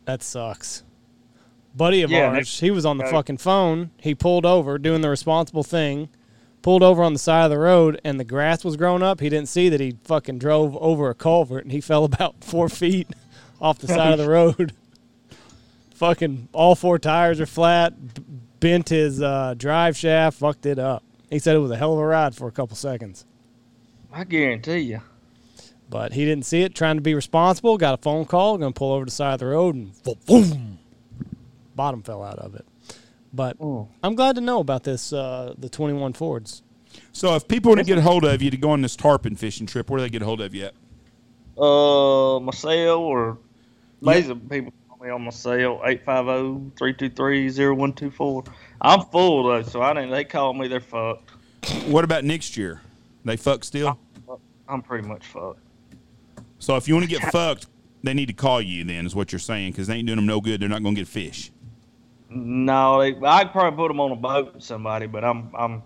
[0.05, 0.83] That sucks.
[1.74, 3.91] Buddy of Yeah, ours, he was on the uh, fucking phone.
[3.99, 6.09] He pulled over doing the responsible thing,
[6.62, 9.20] pulled over on the side of the road, and the grass was growing up.
[9.20, 12.68] He didn't see that he fucking drove over a culvert and he fell about four
[12.68, 13.09] feet
[13.61, 14.72] off the side of the road.
[15.95, 18.22] fucking all four tires are flat, b-
[18.61, 21.03] bent his uh, drive shaft, fucked it up.
[21.31, 23.24] He said it was a hell of a ride for a couple seconds.
[24.16, 25.00] I guarantee you.
[25.90, 28.92] But he didn't see it, trying to be responsible, got a phone call, gonna pull
[28.92, 30.78] over to the side of the road and boom, boom
[31.76, 32.66] bottom fell out of it.
[33.32, 33.88] But Oh.
[34.02, 36.62] I'm glad to know about this uh, the 21 Fords.
[37.12, 39.36] So if people want to get a hold of you to go on this tarpon
[39.36, 40.74] fishing trip, where do they get a hold of you at?
[41.62, 43.38] Uh, my cell or
[44.00, 47.92] lazy people call me on my cell eight five zero three two three zero one
[47.92, 48.44] two four.
[48.80, 50.10] I'm full though, so I didn't.
[50.10, 50.68] They call me.
[50.68, 51.30] They're fucked.
[51.86, 52.80] What about next year?
[53.26, 53.98] They fuck still?
[54.68, 55.60] I'm pretty much fucked.
[56.58, 57.66] So if you want to get fucked,
[58.02, 60.26] they need to call you then, is what you're saying, because they ain't doing them
[60.26, 60.60] no good.
[60.60, 61.50] They're not going to get fish.
[62.28, 65.82] No, they, I'd probably put them on a boat with somebody, but I'm I'm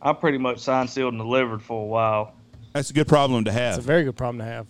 [0.00, 2.34] I'm pretty much signed, sealed, and delivered for a while.
[2.72, 3.76] That's a good problem to have.
[3.76, 4.66] It's a very good problem to have.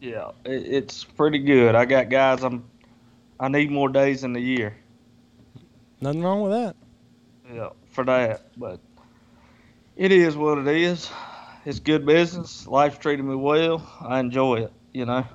[0.00, 1.74] Yeah, it, it's pretty good.
[1.74, 2.42] I got guys.
[2.42, 2.64] I'm.
[3.38, 4.76] I need more days in the year.
[6.00, 6.76] Nothing wrong with that.
[7.52, 8.58] Yeah, for that.
[8.58, 8.80] But
[9.96, 11.10] it is what it is.
[11.64, 12.66] It's good business.
[12.66, 13.86] Life's treating me well.
[14.00, 14.72] I enjoy it.
[14.92, 15.26] You know.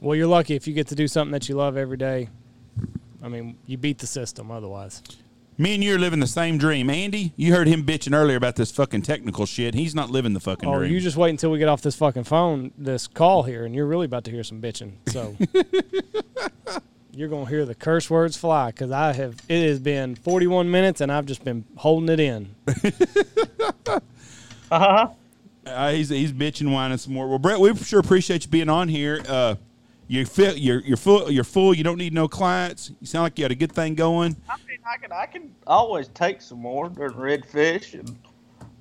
[0.00, 2.28] Well, you're lucky if you get to do something that you love every day.
[3.22, 5.02] I mean, you beat the system otherwise.
[5.58, 6.90] Me and you are living the same dream.
[6.90, 9.74] Andy, you heard him bitching earlier about this fucking technical shit.
[9.74, 10.90] He's not living the fucking Oh, dream.
[10.92, 13.86] you just wait until we get off this fucking phone, this call here, and you're
[13.86, 14.94] really about to hear some bitching.
[15.08, 15.36] So
[17.12, 19.36] you're gonna hear the curse words fly because I have.
[19.48, 22.54] It has been 41 minutes, and I've just been holding it in.
[24.70, 25.08] Uh-huh.
[25.72, 27.28] Uh, he's he's bitching, whining some more.
[27.28, 29.22] Well, Brett, we sure appreciate you being on here.
[29.28, 29.56] Uh,
[30.08, 31.30] you feel you're you're full.
[31.30, 31.74] You're full.
[31.74, 32.92] You don't need no clients.
[33.00, 34.36] You sound like you had a good thing going.
[34.48, 38.16] I mean, I can I can always take some more during redfish, and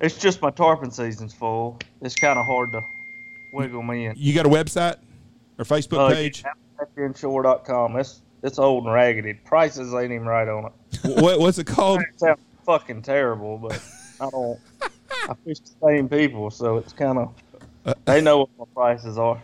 [0.01, 1.79] it's just my tarpon season's full.
[2.01, 2.81] It's kind of hard to
[3.53, 4.13] wiggle me in.
[4.17, 4.97] You got a website
[5.57, 6.43] or Facebook Uh, page?
[6.97, 7.97] FNshore.com.
[7.97, 9.33] It's it's old and raggedy.
[9.35, 11.21] Prices ain't even right on it.
[11.21, 12.01] what, what's it called?
[12.01, 13.79] It sounds fucking terrible, but
[14.19, 14.59] I don't.
[15.29, 17.35] I fish the same people, so it's kind of
[18.05, 19.41] they know what my prices are.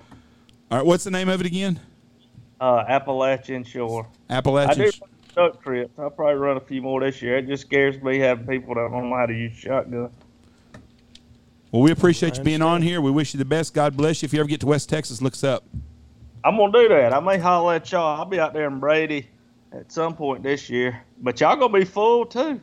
[0.70, 1.80] All right, what's the name of it again?
[2.60, 4.08] Uh, Appalachian Shore.
[4.30, 4.82] Appalachian.
[4.82, 5.92] I do run duck trips.
[6.00, 7.38] I'll probably run a few more this year.
[7.38, 10.10] It just scares me having people that don't know how to use shotgun.
[11.72, 13.02] Well, we appreciate you being on here.
[13.02, 13.74] We wish you the best.
[13.74, 14.26] God bless you.
[14.26, 15.64] If you ever get to West Texas, look us up.
[16.44, 17.14] I'm gonna do that.
[17.14, 18.20] I may holler at y'all.
[18.20, 19.28] I'll be out there in Brady
[19.74, 21.02] at some point this year.
[21.22, 22.62] But y'all gonna be full too.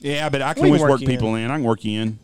[0.00, 1.50] Yeah, but I can We always work work you people in.
[1.50, 2.18] I can work you in.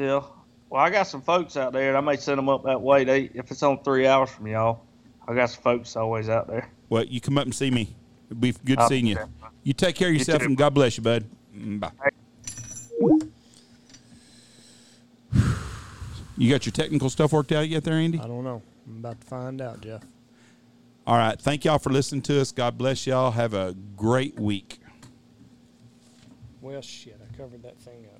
[0.00, 0.22] Yeah.
[0.70, 3.04] Well, I got some folks out there, and I may send them up that way.
[3.04, 4.80] They, if it's on three hours from y'all,
[5.28, 6.70] I got some folks always out there.
[6.88, 7.94] Well, you come up and see me.
[8.28, 9.16] It'd be good I'll seeing you.
[9.16, 9.28] there.
[9.62, 10.46] You take care of yourself too.
[10.46, 11.26] and God bless you, bud.
[11.54, 11.90] Mm, Bye.
[16.38, 18.18] You got your technical stuff worked out yet there, Andy?
[18.18, 18.62] I don't know.
[18.86, 20.00] I'm about to find out, Jeff.
[21.06, 21.38] All right.
[21.38, 22.50] Thank y'all for listening to us.
[22.50, 23.32] God bless y'all.
[23.32, 24.78] Have a great week.
[26.62, 28.19] Well, shit, I covered that thing up.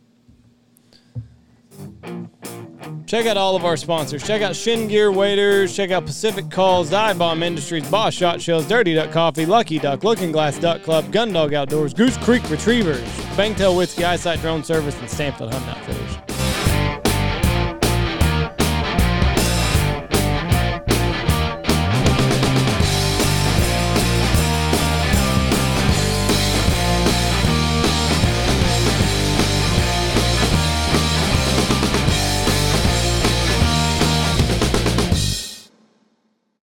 [3.11, 4.23] Check out all of our sponsors.
[4.23, 5.75] Check out Chene Gear Waders.
[5.75, 10.05] Check out Pacific Calls, Dive Bomb Industries, Boss Shot Shells, Dirty Duck Coffee, Lucky Duck,
[10.05, 13.03] Looking Glass Duck Club, Gundog Outdoors, Goose Creek Retrievers,
[13.37, 16.30] Bangtail Whiskey Eyesight Drone Service, and Stanfield Hunt Outfitters.